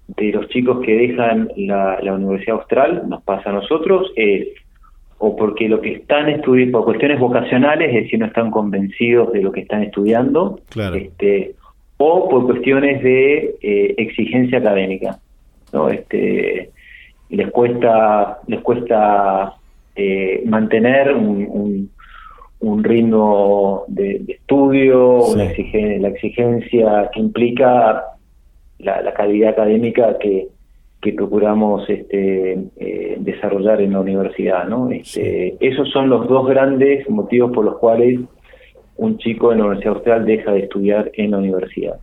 [0.07, 4.49] de los chicos que dejan la, la Universidad Austral, nos pasa a nosotros, es
[5.17, 9.41] o porque lo que están estudiando, por cuestiones vocacionales, es decir, no están convencidos de
[9.41, 10.59] lo que están estudiando,
[10.93, 11.55] este,
[11.97, 15.17] o por cuestiones de eh, exigencia académica,
[15.73, 15.89] ¿no?
[15.89, 16.69] Este,
[17.29, 19.53] les cuesta, les cuesta
[19.95, 21.89] eh, mantener un,
[22.59, 25.45] un, ritmo de, estudio, la
[26.09, 28.03] exigencia que implica
[28.79, 30.49] la, la calidad académica que,
[31.05, 34.67] que procuramos este, eh, desarrollar en la universidad.
[34.67, 34.89] ¿no?
[34.89, 38.21] Este, Esos son los dos grandes motivos por los cuales
[38.97, 41.97] un chico en la Universidad Austral deja de estudiar en la universidad.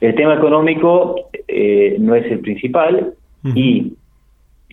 [0.00, 3.12] El tema económico eh, no es el principal
[3.54, 3.92] y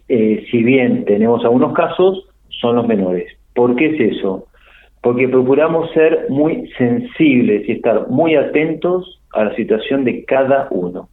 [0.09, 3.31] eh, si bien tenemos algunos casos, son los menores.
[3.55, 4.47] ¿Por qué es eso?
[5.01, 11.09] Porque procuramos ser muy sensibles y estar muy atentos a la situación de cada uno.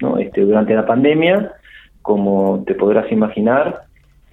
[0.00, 0.18] ¿no?
[0.18, 1.52] Este, durante la pandemia,
[2.02, 3.82] como te podrás imaginar,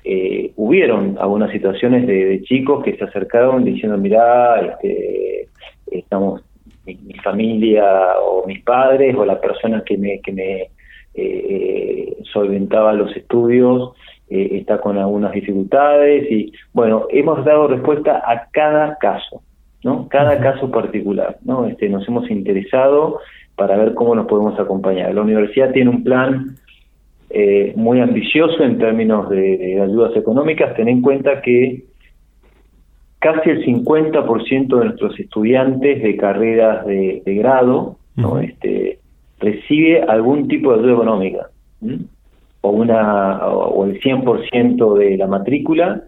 [0.03, 5.47] eh, hubieron algunas situaciones de, chicos que se acercaron diciendo, mirá, este,
[5.91, 6.41] estamos,
[6.85, 7.85] mi, familia
[8.21, 10.69] o mis padres o la persona que me, que me
[11.13, 13.93] eh, solventaba los estudios
[14.29, 19.41] eh, está con algunas dificultades y bueno, hemos dado respuesta a cada caso,
[19.83, 20.07] ¿no?
[20.07, 21.65] Cada caso particular, ¿no?
[21.65, 23.19] Este, nos hemos interesado
[23.55, 25.15] para ver cómo nos podemos acompañar.
[25.15, 26.57] La universidad tiene un plan
[27.31, 30.75] eh, muy ambicioso en términos de, ayudas económicas.
[30.75, 31.85] Ten en cuenta que
[33.17, 38.39] casi el 50% de nuestros estudiantes de carreras de, grado ¿no?
[38.39, 38.99] este,
[39.39, 41.49] recibe algún tipo de ayuda económica,
[42.61, 46.03] o, una, o el 100% de la matrícula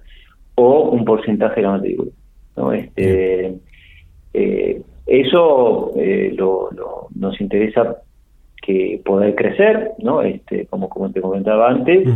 [0.55, 2.11] o un porcentaje de la matrícula.
[2.57, 2.73] ¿no?
[2.73, 3.55] Este,
[4.33, 6.69] eh, eso eh, lo,
[7.15, 7.97] nos interesa
[8.61, 10.21] que poder crecer, ¿no?
[10.21, 12.07] Este, como, como te comentaba antes,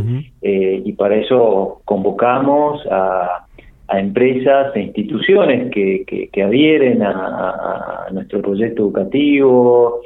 [0.42, 3.42] eh, y para eso convocamos a,
[3.88, 10.00] empresas e instituciones que, que, adhieren a, nuestro proyecto educativo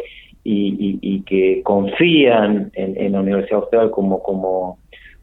[0.45, 4.79] y, que confían en, la Universidad Austral como, como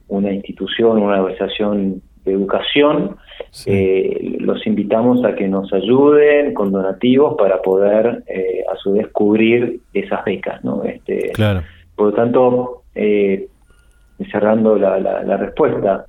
[0.07, 3.17] una institución, una organización de educación,
[3.65, 9.07] eh, los invitamos a que nos ayuden con donativos para poder eh, a su vez
[9.09, 10.83] cubrir esas becas, ¿no?
[10.83, 11.61] Este, claro.
[11.95, 13.47] Por lo tanto, eh,
[14.31, 16.05] cerrando la, la, respuesta,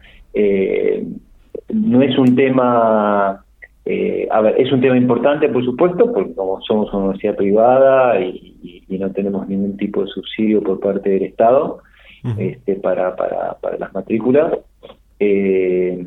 [1.70, 3.44] no es un tema,
[4.30, 8.54] a ver, es un tema importante, por supuesto, porque como somos una universidad privada y,
[8.98, 11.78] no tenemos ningún tipo de subsidio por parte del Estado
[12.36, 14.58] este, para, para, para las matrículas,
[15.20, 16.04] eh,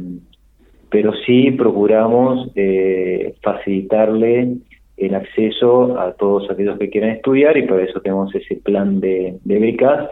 [0.89, 4.57] pero sí procuramos eh, facilitarle
[4.97, 9.39] el acceso a todos aquellos que quieran estudiar y por eso tenemos ese plan de,
[9.45, 10.09] becas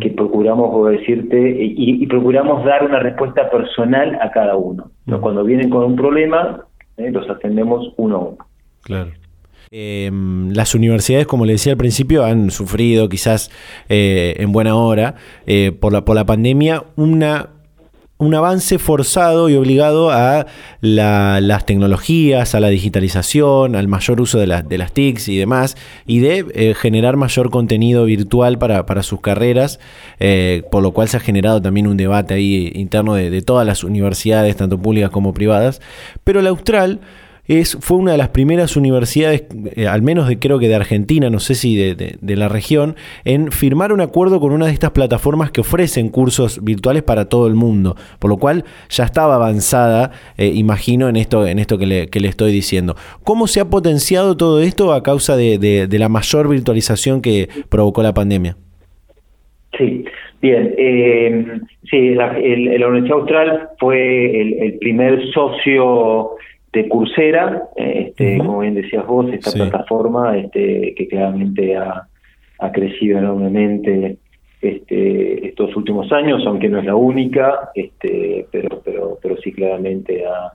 [0.00, 4.90] que procuramos decirte y, procuramos dar una respuesta personal a cada uno.
[5.20, 6.64] Cuando vienen con un problema,
[6.96, 8.38] eh, los atendemos uno a uno.
[8.82, 9.10] Claro.
[9.70, 13.50] Em, las universidades, como le decía al principio, han sufrido quizás
[13.88, 15.16] eh, en buena hora
[15.80, 17.53] por, la, por la pandemia una
[18.16, 20.46] un avance forzado y obligado a
[20.80, 26.20] las tecnologías, a la digitalización, al mayor uso de, de las TICs y demás, y
[26.20, 29.80] de eh, generar mayor contenido virtual para, sus carreras,
[30.20, 33.66] eh, por lo cual se ha generado también un debate ahí interno de, de todas
[33.66, 35.80] las universidades, tanto públicas como privadas.
[36.22, 37.00] Pero la Austral
[37.46, 39.44] es, fue una de las primeras universidades,
[39.76, 43.52] eh, al menos de creo que de Argentina, no sé si de, la región, en
[43.52, 47.54] firmar un acuerdo con una de estas plataformas que ofrecen cursos virtuales para todo el
[47.54, 52.28] mundo, por lo cual ya estaba avanzada, eh, imagino, en esto, en esto que le,
[52.28, 52.94] estoy diciendo.
[53.22, 58.14] ¿Cómo se ha potenciado todo esto a causa de, la mayor virtualización que provocó la
[58.14, 58.56] pandemia?
[59.76, 60.04] Sí,
[60.40, 60.74] bien.
[60.78, 66.36] Eh, sí, la, Universidad Austral fue el primer socio
[66.74, 72.08] de Coursera, este, como bien decías vos, esta plataforma este, que claramente ha,
[72.72, 74.16] crecido enormemente
[74.62, 80.24] este, estos últimos años, aunque no es la única, este, pero, pero, pero sí claramente
[80.24, 80.54] ha,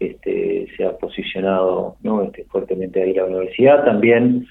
[0.00, 2.22] este, se ha posicionado ¿no?
[2.22, 3.84] este, fuertemente ahí la universidad.
[3.84, 4.46] También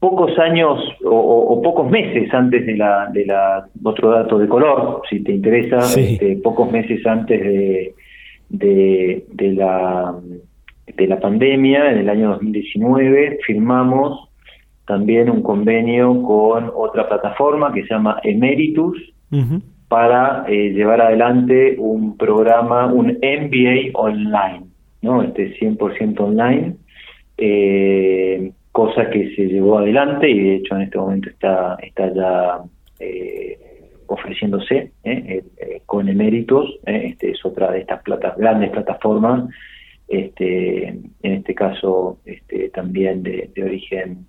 [0.00, 5.22] pocos años o, pocos meses antes de la, de la, otro dato de color, si
[5.22, 7.94] te interesa, este, pocos meses antes de
[8.48, 10.14] de, de, la,
[10.86, 14.28] de la pandemia, en el año 2019, firmamos
[14.86, 18.96] también un convenio con otra plataforma que se llama Emeritus
[19.88, 24.64] para eh, llevar adelante un programa, un MBA online,
[25.02, 25.22] ¿no?
[25.22, 26.76] Este 100% online,
[27.36, 32.58] eh, cosa que se llevó adelante y de hecho en este momento está, está ya
[33.00, 33.58] eh,
[34.08, 35.42] ofreciéndose ¿eh?
[35.58, 37.10] Eh, con eméritos, ¿eh?
[37.12, 39.48] este es otra de estas plata, grandes plataformas,
[40.08, 44.26] este, en este caso este, también de, origen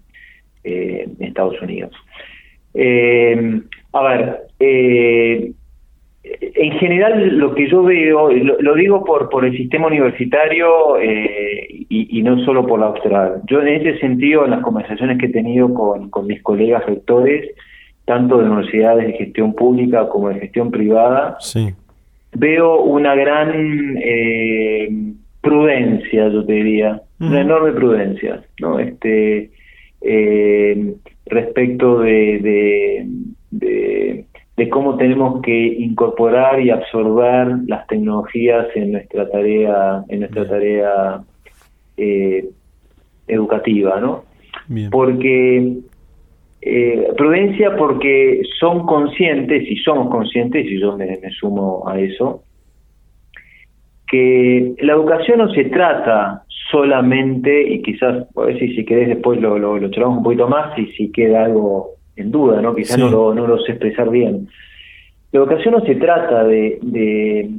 [0.64, 1.96] en Estados Unidos.
[3.94, 4.42] a ver,
[6.22, 12.44] en general lo que yo veo, lo, digo por, por el sistema universitario y, no
[12.44, 13.42] solo por la austral.
[13.48, 17.50] Yo en ese sentido, en las conversaciones que he tenido con, con mis colegas rectores,
[18.10, 21.38] tanto de universidades de gestión pública como de gestión privada,
[22.34, 24.90] veo una gran eh,
[25.42, 28.80] prudencia, yo te diría, una enorme prudencia, ¿no?
[28.80, 29.52] Este,
[30.02, 30.96] eh,
[31.28, 33.06] respecto de,
[33.52, 34.26] de,
[34.58, 41.22] de cómo tenemos que incorporar y absorber las tecnologías en nuestra tarea, en nuestra tarea
[41.96, 42.50] eh,
[43.28, 44.24] educativa, ¿no?
[44.90, 45.78] Porque
[46.62, 52.44] eh, prudencia porque son conscientes y somos conscientes y yo me, sumo a eso
[54.08, 59.40] que la educación no se trata solamente y quizás a ver si si querés después
[59.40, 62.76] lo, lo, lo charlamos un poquito más y si queda algo en duda, ¿no?
[62.76, 64.48] Quizás no, lo, no lo sé expresar bien.
[65.32, 67.50] La educación no se trata de, de,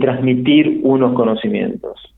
[0.00, 2.14] transmitir unos conocimientos,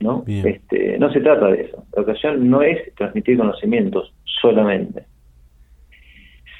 [0.00, 0.24] ¿no?
[0.26, 1.84] Este, no se trata de eso.
[1.94, 5.04] La educación no es transmitir conocimientos solamente.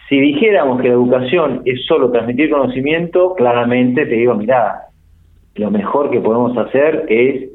[0.09, 4.89] Si dijéramos que la educación es solo transmitir conocimiento, claramente te digo, mira,
[5.55, 7.51] lo mejor que podemos hacer es,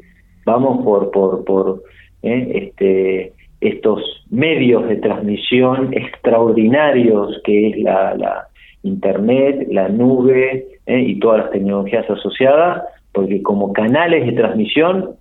[0.46, 1.84] vamos por, por, por
[2.24, 2.52] ¿eh?
[2.54, 8.48] este, estos medios de transmisión extraordinarios que es la,
[8.84, 11.00] Internet, la nube ¿eh?
[11.00, 15.16] y todas las tecnologías asociadas, porque como canales de transmisión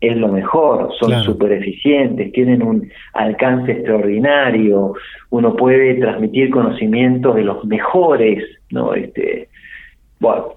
[0.00, 4.94] es lo mejor, son súper eficientes, tienen un alcance extraordinario,
[5.30, 8.94] uno puede transmitir conocimientos de los mejores, ¿no?
[8.94, 9.48] Este,
[10.20, 10.54] bueno,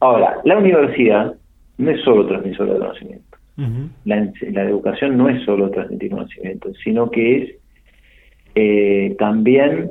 [0.00, 1.34] ahora, la universidad
[1.78, 3.30] no es solo transmisor de conocimiento
[4.04, 7.54] la, educación no es solo transmitir conocimiento, sino que es
[8.54, 9.90] eh, también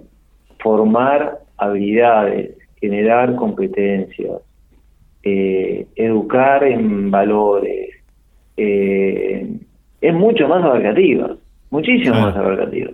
[0.59, 4.41] formar habilidades, generar competencias,
[5.23, 7.78] eh, educar en valores.
[8.61, 9.47] Eh,
[10.01, 11.33] es mucho más abarcativa,
[11.69, 12.91] muchísimo más abarcativa.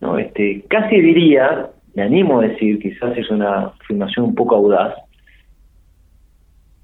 [0.00, 0.18] ¿no?
[0.18, 4.94] Este, casi diría, me animo a decir, quizás es una afirmación un poco audaz,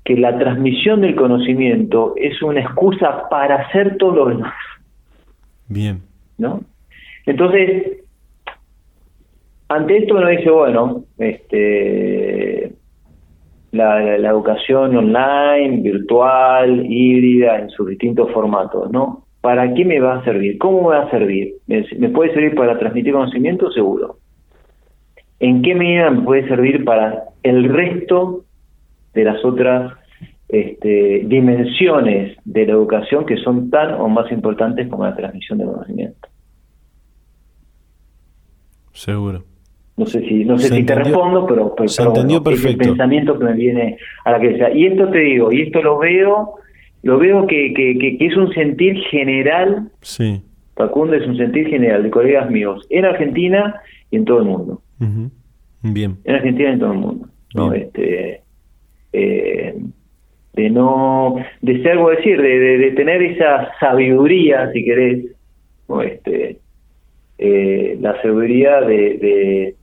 [0.04, 4.54] que la transmisión del conocimiento es una excusa para hacer todo lo demás.
[5.68, 6.02] Bien.
[6.36, 6.62] ¿No?
[7.26, 7.98] Entonces,
[9.68, 12.39] ante esto uno dice, bueno, este,
[13.72, 19.24] la, educación online, virtual, híbrida, en sus distintos formatos, ¿no?
[19.40, 20.58] ¿Para qué me va a servir?
[20.58, 21.54] ¿Cómo me va a servir?
[21.66, 23.70] ¿Me puede servir para transmitir conocimiento?
[23.72, 24.16] Seguro.
[25.38, 28.44] ¿En qué medida me puede servir para el resto
[29.14, 29.92] de las otras
[30.50, 35.64] este, dimensiones de la educación que son tan o más importantes como la transmisión de
[35.64, 36.28] conocimiento.
[38.92, 39.44] Seguro.
[39.96, 42.82] No sé si no sé si te respondo, pero, pero, se entendió perfecto.
[42.82, 44.70] el pensamiento que me viene a la cabeza.
[44.70, 46.54] Y esto te digo, y esto lo veo,
[47.02, 49.90] lo veo que, que, que, es un sentir general.
[50.00, 50.42] Sí.
[50.74, 53.80] Facundo es un sentir general de colegas míos en Argentina
[54.10, 54.82] y en todo el mundo.
[55.82, 56.16] Bien.
[56.24, 57.28] En Argentina y en todo el mundo.
[57.54, 57.72] ¿no?
[57.72, 58.42] Este,
[59.12, 59.74] eh,
[60.54, 65.24] de no, de ser, algo decir, de, de, tener esa sabiduría, si querés,
[66.04, 66.58] este,
[67.38, 69.74] eh, la sabiduría de, de,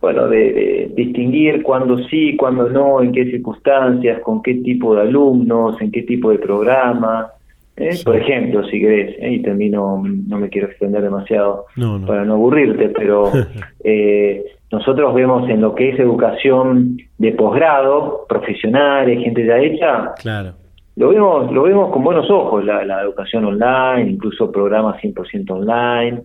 [0.00, 5.80] bueno, de, distinguir cuándo sí, cuándo no, en qué circunstancias, con qué tipo de alumnos,
[5.80, 7.28] en qué tipo de programa.
[7.76, 7.98] ¿eh?
[8.04, 9.32] Por ejemplo, si querés, ¿eh?
[9.32, 11.66] y termino, no me quiero extender demasiado
[12.06, 13.32] para no aburrirte, pero
[13.84, 20.52] eh, nosotros vemos en lo que es educación de posgrado, profesionales, gente ya hecha, claro.
[20.96, 26.22] lo vemos lo vemos con buenos ojos, la, educación online, incluso programas 100% online.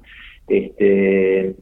[0.47, 1.55] Este,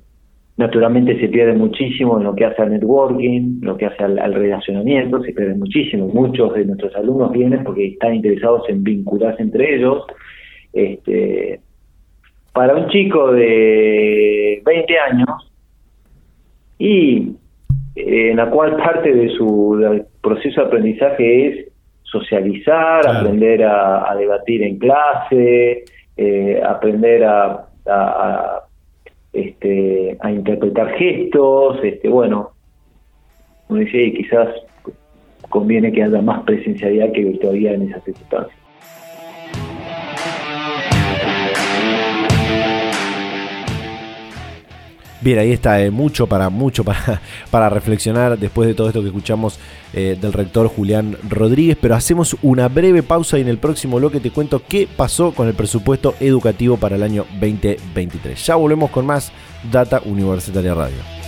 [0.59, 5.23] naturalmente se pierde muchísimo en lo que hace al networking, lo que hace al, relacionamiento,
[5.23, 6.07] se pierde muchísimo.
[6.07, 10.03] Muchos de nuestros alumnos vienen porque están interesados en vincularse entre ellos.
[10.73, 11.61] Este,
[12.51, 15.29] para un chico de 20 años,
[16.77, 17.35] y
[17.95, 21.67] eh, en la cual parte de su proceso de aprendizaje es
[22.03, 25.85] socializar, aprender a, debatir en clase,
[26.17, 27.65] eh, aprender a,
[29.33, 32.51] este, a interpretar gestos, este, bueno,
[33.67, 34.49] uno dice, quizás
[35.49, 38.57] conviene que haya más presencialidad que virtualidad en esas circunstancias.
[45.21, 47.21] Bien, ahí está, eh, mucho para mucho para,
[47.51, 49.59] para reflexionar después de todo esto que escuchamos
[49.93, 54.19] eh, del rector Julián Rodríguez, pero hacemos una breve pausa y en el próximo bloque
[54.19, 58.45] te cuento qué pasó con el presupuesto educativo para el año 2023.
[58.45, 59.31] Ya volvemos con más
[59.71, 61.18] Data Universitaria Radio.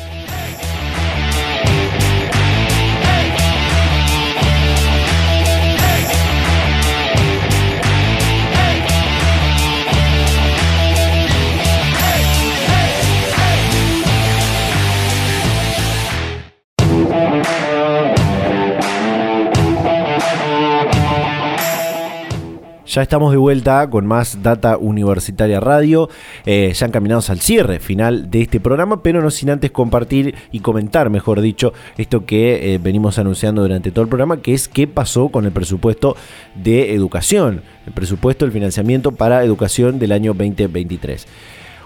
[22.91, 26.09] Ya estamos de vuelta con más Data Universitaria Radio,
[26.45, 30.59] eh, ya encaminados al cierre final de este programa, pero no sin antes compartir y
[30.59, 34.87] comentar, mejor dicho, esto que eh, venimos anunciando durante todo el programa, que es qué
[34.87, 36.17] pasó con el presupuesto
[36.53, 41.27] de educación, el presupuesto del financiamiento para educación del año 2023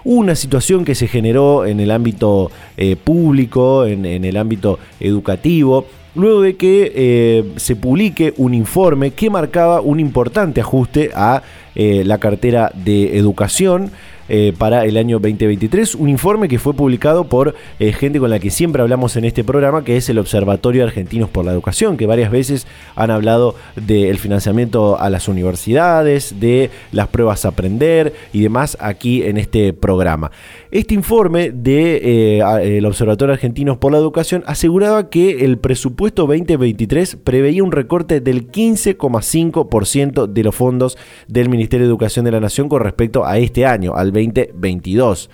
[0.02, 5.86] una situación que se generó en el ámbito eh, público, en, el ámbito educativo,
[6.16, 11.42] luego de que eh, se publique un informe que marcaba un importante ajuste a
[11.74, 13.90] eh, la cartera de educación
[14.28, 15.94] eh, para el año 2023.
[15.94, 19.44] Un informe que fue publicado por eh, gente con la que siempre hablamos en este
[19.44, 24.18] programa, que es el Observatorio Argentinos por la Educación, que varias veces han hablado del
[24.18, 30.30] financiamiento a las universidades, de las pruebas a aprender y demás aquí en este programa.
[30.70, 37.16] Este informe del de, eh, Observatorio Argentinos por la Educación aseguraba que el presupuesto 2023
[37.16, 40.96] preveía un recorte del 15,5% de los fondos
[41.28, 45.30] del Ministerio de Educación de la Nación con respecto a este año, al 2022.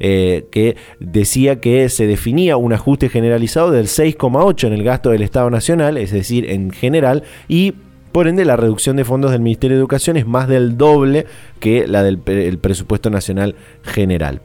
[0.00, 5.22] Eh, que decía que se definía un ajuste generalizado del 6,8 en el gasto del
[5.22, 7.74] Estado Nacional, es decir, en general, y
[8.14, 11.26] por ende, la reducción de fondos del Ministerio de Educación es más del doble
[11.58, 14.40] que la del presupuesto nacional general.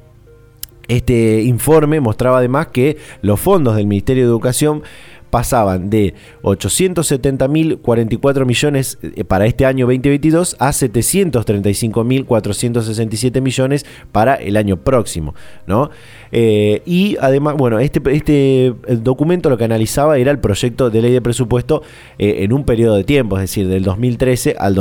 [0.88, 4.82] Este informe mostraba además que los fondos del Ministerio de Educación
[5.30, 6.14] pasaban de
[6.44, 15.34] 870.044 millones eh, para este año 2022 a 735.467 millones para el año próximo,
[15.68, 15.90] ¿no?
[16.32, 21.12] Eh, y además, bueno, este, este documento lo que analizaba era el proyecto de ley
[21.12, 21.82] de presupuesto
[22.18, 24.76] eh, en un periodo de tiempo, es decir, del 2013 al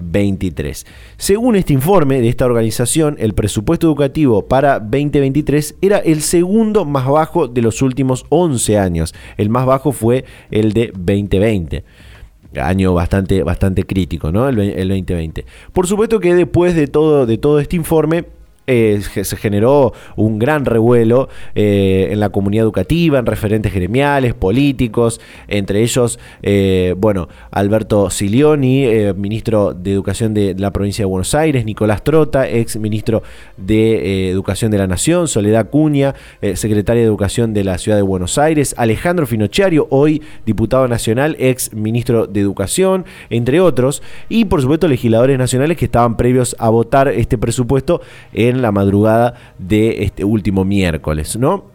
[0.00, 0.86] 2023.
[1.16, 7.06] Según este informe de esta organización, el presupuesto educativo para 2023 era el segundo más
[7.06, 9.14] bajo de los últimos 11 años.
[9.36, 11.84] El más bajo fue el de 2020
[12.58, 14.48] año bastante, bastante crítico, ¿no?
[14.48, 15.44] El, el, 2020.
[15.72, 18.24] Por supuesto que después de todo, de todo este informe,
[18.70, 25.20] eh, se generó un gran revuelo eh, en la comunidad educativa, en referentes gremiales, políticos,
[25.48, 31.64] entre ellos, eh, bueno, Alberto Silioni, ministro de Educación de la provincia de Buenos Aires,
[31.64, 33.24] Nicolás Trota, ex ministro
[33.56, 36.14] de Educación de la Nación, Soledad Cuña,
[36.54, 41.74] secretaria de Educación de la Ciudad de Buenos Aires, Alejandro Finochiario, hoy diputado nacional, ex
[41.74, 47.08] ministro de Educación, entre otros, y por supuesto legisladores nacionales que estaban previos a votar
[47.08, 48.00] este presupuesto
[48.32, 51.69] en la madrugada de este último miércoles, ¿no?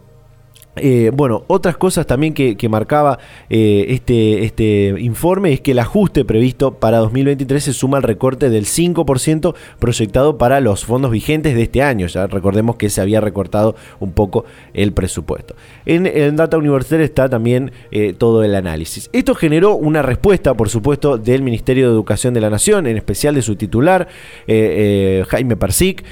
[0.78, 3.18] Eh, bueno, otras cosas también que, marcaba
[3.48, 8.50] eh, este, este informe es que el ajuste previsto para 2023 se suma al recorte
[8.50, 12.08] del 5% proyectado para los fondos vigentes de este año.
[12.08, 15.54] Ya recordemos que se había recortado un poco el presupuesto.
[15.86, 19.08] En, Data Universitaria está también eh, todo el análisis.
[19.14, 23.34] Esto generó una respuesta, por supuesto, del Ministerio de Educación de la Nación, en especial
[23.34, 24.08] de su titular,
[24.46, 26.04] Jaime Parsic,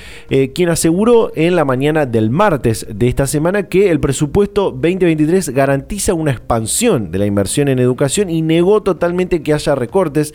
[0.55, 6.15] quien aseguró en la mañana del martes de esta semana que el presupuesto 2023 garantiza
[6.15, 10.35] una expansión de la inversión en educación y negó totalmente que haya recortes.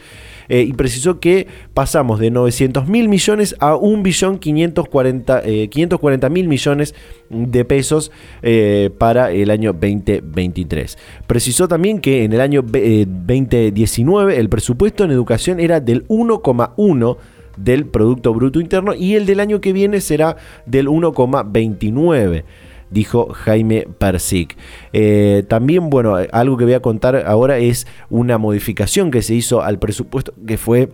[0.52, 1.46] Eh, y precisó que
[1.76, 6.96] pasamos de 900 mil millones a 1.540.000 eh, mil millones
[7.30, 8.12] de pesos
[8.42, 10.98] eh, para el año 2023.
[11.28, 17.18] Precisó también que en el año 2019 el presupuesto en educación era del 1,1
[17.56, 22.44] del Producto Bruto Interno y el del año que viene será del 1,29
[22.90, 24.58] dijo Jaime Persic.
[24.94, 29.62] Eh, también, bueno, algo que voy a contar ahora es una modificación que se hizo
[29.62, 30.90] al presupuesto que fue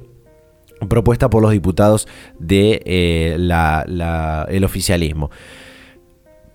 [0.90, 2.08] propuesta por los diputados
[2.40, 5.32] del de, eh, el oficialismo.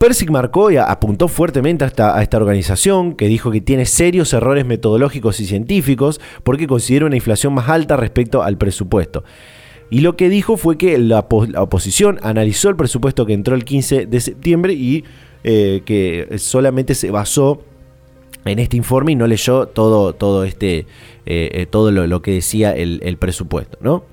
[0.00, 5.40] Persic marcó y apuntó fuertemente a esta, organización que dijo que tiene serios errores metodológicos
[5.40, 9.24] y científicos porque considera una inflación más alta respecto al presupuesto.
[9.90, 13.66] Y lo que dijo fue que la, la oposición analizó el presupuesto que entró el
[13.66, 15.04] 15 de septiembre y
[15.42, 17.62] eh, que solamente se basó
[18.44, 20.80] en este informe y no leyó todo, todo, este,
[21.24, 24.04] eh, eh, todo lo, que decía el, presupuesto, ¿no?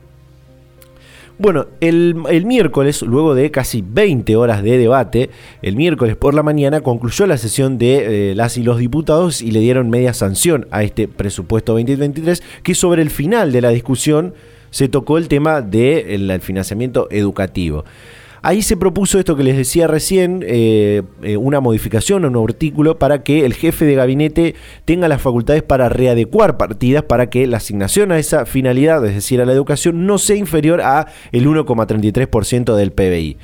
[1.37, 2.15] Bueno, el,
[2.45, 5.29] miércoles, luego de casi 20 horas de debate,
[5.61, 9.59] el miércoles por la mañana concluyó la sesión de las y los diputados y le
[9.59, 14.33] dieron media sanción a este presupuesto 2023, que sobre el final de la discusión
[14.71, 17.83] se tocó el tema del financiamiento educativo.
[18.47, 22.97] Ahí se propuso esto que les decía recién, eh, eh, una modificación a un artículo
[22.97, 27.57] para que el jefe de gabinete tenga las facultades para readecuar partidas para que la
[27.57, 32.73] asignación a esa finalidad, es decir, a la educación, no sea inferior a el 1,33%
[32.77, 33.35] del PBI.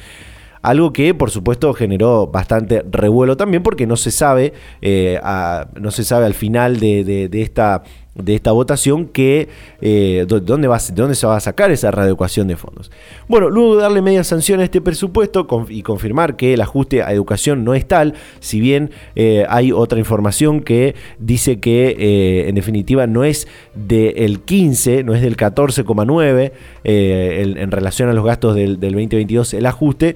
[0.61, 5.19] Algo que, por supuesto, generó bastante revuelo también porque no se sabe, eh,
[5.77, 7.83] no se sabe al final de, esta
[8.15, 9.49] de esta votación que
[9.81, 12.91] eh, ¿dónde, va, dónde se va a sacar esa readecuación de fondos.
[13.27, 17.11] Bueno, luego de darle media sanción a este presupuesto y confirmar que el ajuste a
[17.11, 22.55] educación no es tal, si bien eh, hay otra información que dice que eh, en
[22.55, 26.51] definitiva no es del 15, no es del 14,9
[26.83, 30.15] en relación a los gastos del, del 2022 el ajuste,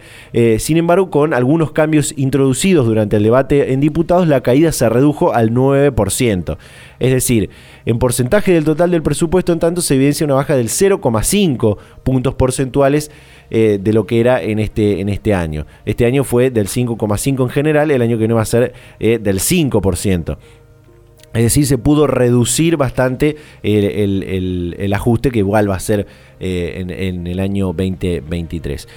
[0.60, 5.34] sin embargo con algunos cambios introducidos durante el debate en diputados la caída se redujo
[5.34, 6.58] al 9%.
[7.00, 7.50] Es decir,
[7.86, 12.36] en porcentaje del total del presupuesto, en tanto, se evidencia una baja del 0,5 puntos
[12.36, 13.12] porcentuales
[13.50, 15.66] eh, de lo que era en este, en este año.
[15.86, 19.20] Este año fue del 5,5 en general, el año que no va a ser eh,
[19.20, 20.38] del 5%.
[21.34, 26.08] Es decir, se pudo reducir bastante el, ajuste que igual va a ser
[26.40, 28.88] eh, en, en, el año 2023.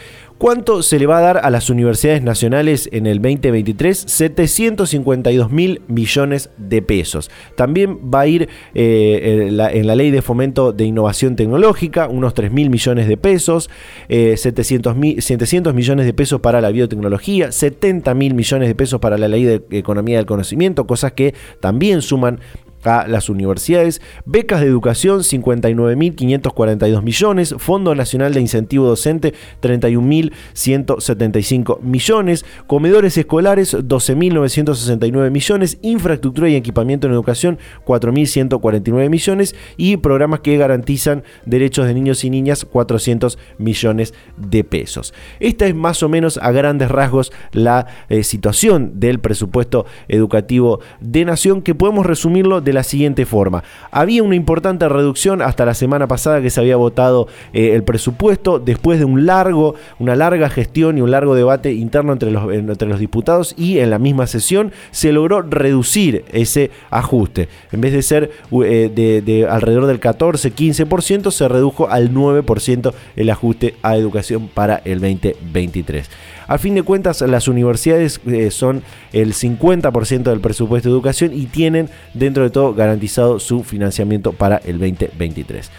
[0.40, 4.04] ¿Cuánto se le va a dar a las universidades nacionales en el 2023?
[4.06, 7.30] 752 mil millones de pesos.
[7.56, 12.52] También va a ir eh, en, la, ley de fomento de innovación tecnológica unos 3
[12.52, 13.68] mil millones de pesos,
[14.08, 19.18] 700, eh, 700 millones de pesos para la biotecnología, 70 mil millones de pesos para
[19.18, 22.40] la ley de economía del conocimiento, cosas que también suman
[22.84, 32.44] a las universidades, becas de educación 59.542 millones, Fondo Nacional de Incentivo Docente 31.175 millones,
[32.66, 39.54] comedores escolares 12.969 millones, infraestructura y equipamiento en educación 4.149 millones.
[39.76, 45.14] Y programas que garantizan derechos de niños y niñas 400 millones de pesos.
[45.40, 51.24] Esta es más o menos a grandes rasgos la eh, situación del presupuesto educativo de
[51.24, 53.62] nación que podemos resumirlo de de la siguiente forma.
[53.90, 58.58] Había una importante reducción hasta la semana pasada que se había votado eh, el presupuesto
[58.58, 62.88] después de un largo, una larga gestión y un largo debate interno entre los, entre
[62.88, 67.48] los diputados y en la misma sesión se logró reducir ese ajuste.
[67.72, 68.30] En vez de ser
[68.64, 74.80] eh, de, de, alrededor del 14-15%, se redujo al 9% el ajuste a educación para
[74.84, 76.08] el 2023.
[76.50, 78.82] A fin de cuentas, las universidades eh, son
[79.12, 84.56] el 50% del presupuesto de educación y tienen dentro de todo garantizado su financiamiento para
[84.56, 85.70] el 2023.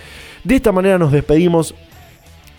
[0.45, 1.75] De esta manera nos despedimos.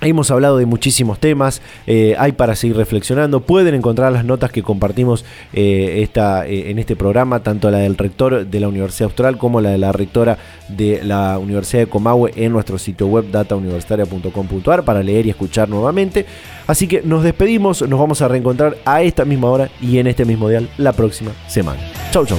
[0.02, 3.40] Hemos hablado de muchísimos temas, eh, hay para seguir reflexionando.
[3.40, 8.46] Pueden encontrar las notas que compartimos eh, esta, en este programa, tanto la del rector
[8.46, 10.38] de la Universidad Austral como la de la rectora
[10.68, 16.26] de la Universidad de Comahue en nuestro sitio web datauniversitaria.com.ar para leer y escuchar nuevamente.
[16.66, 20.24] Así que nos despedimos, nos vamos a reencontrar a esta misma hora y en este
[20.24, 21.80] mismo dial la próxima semana.
[22.10, 22.38] Chau, chau.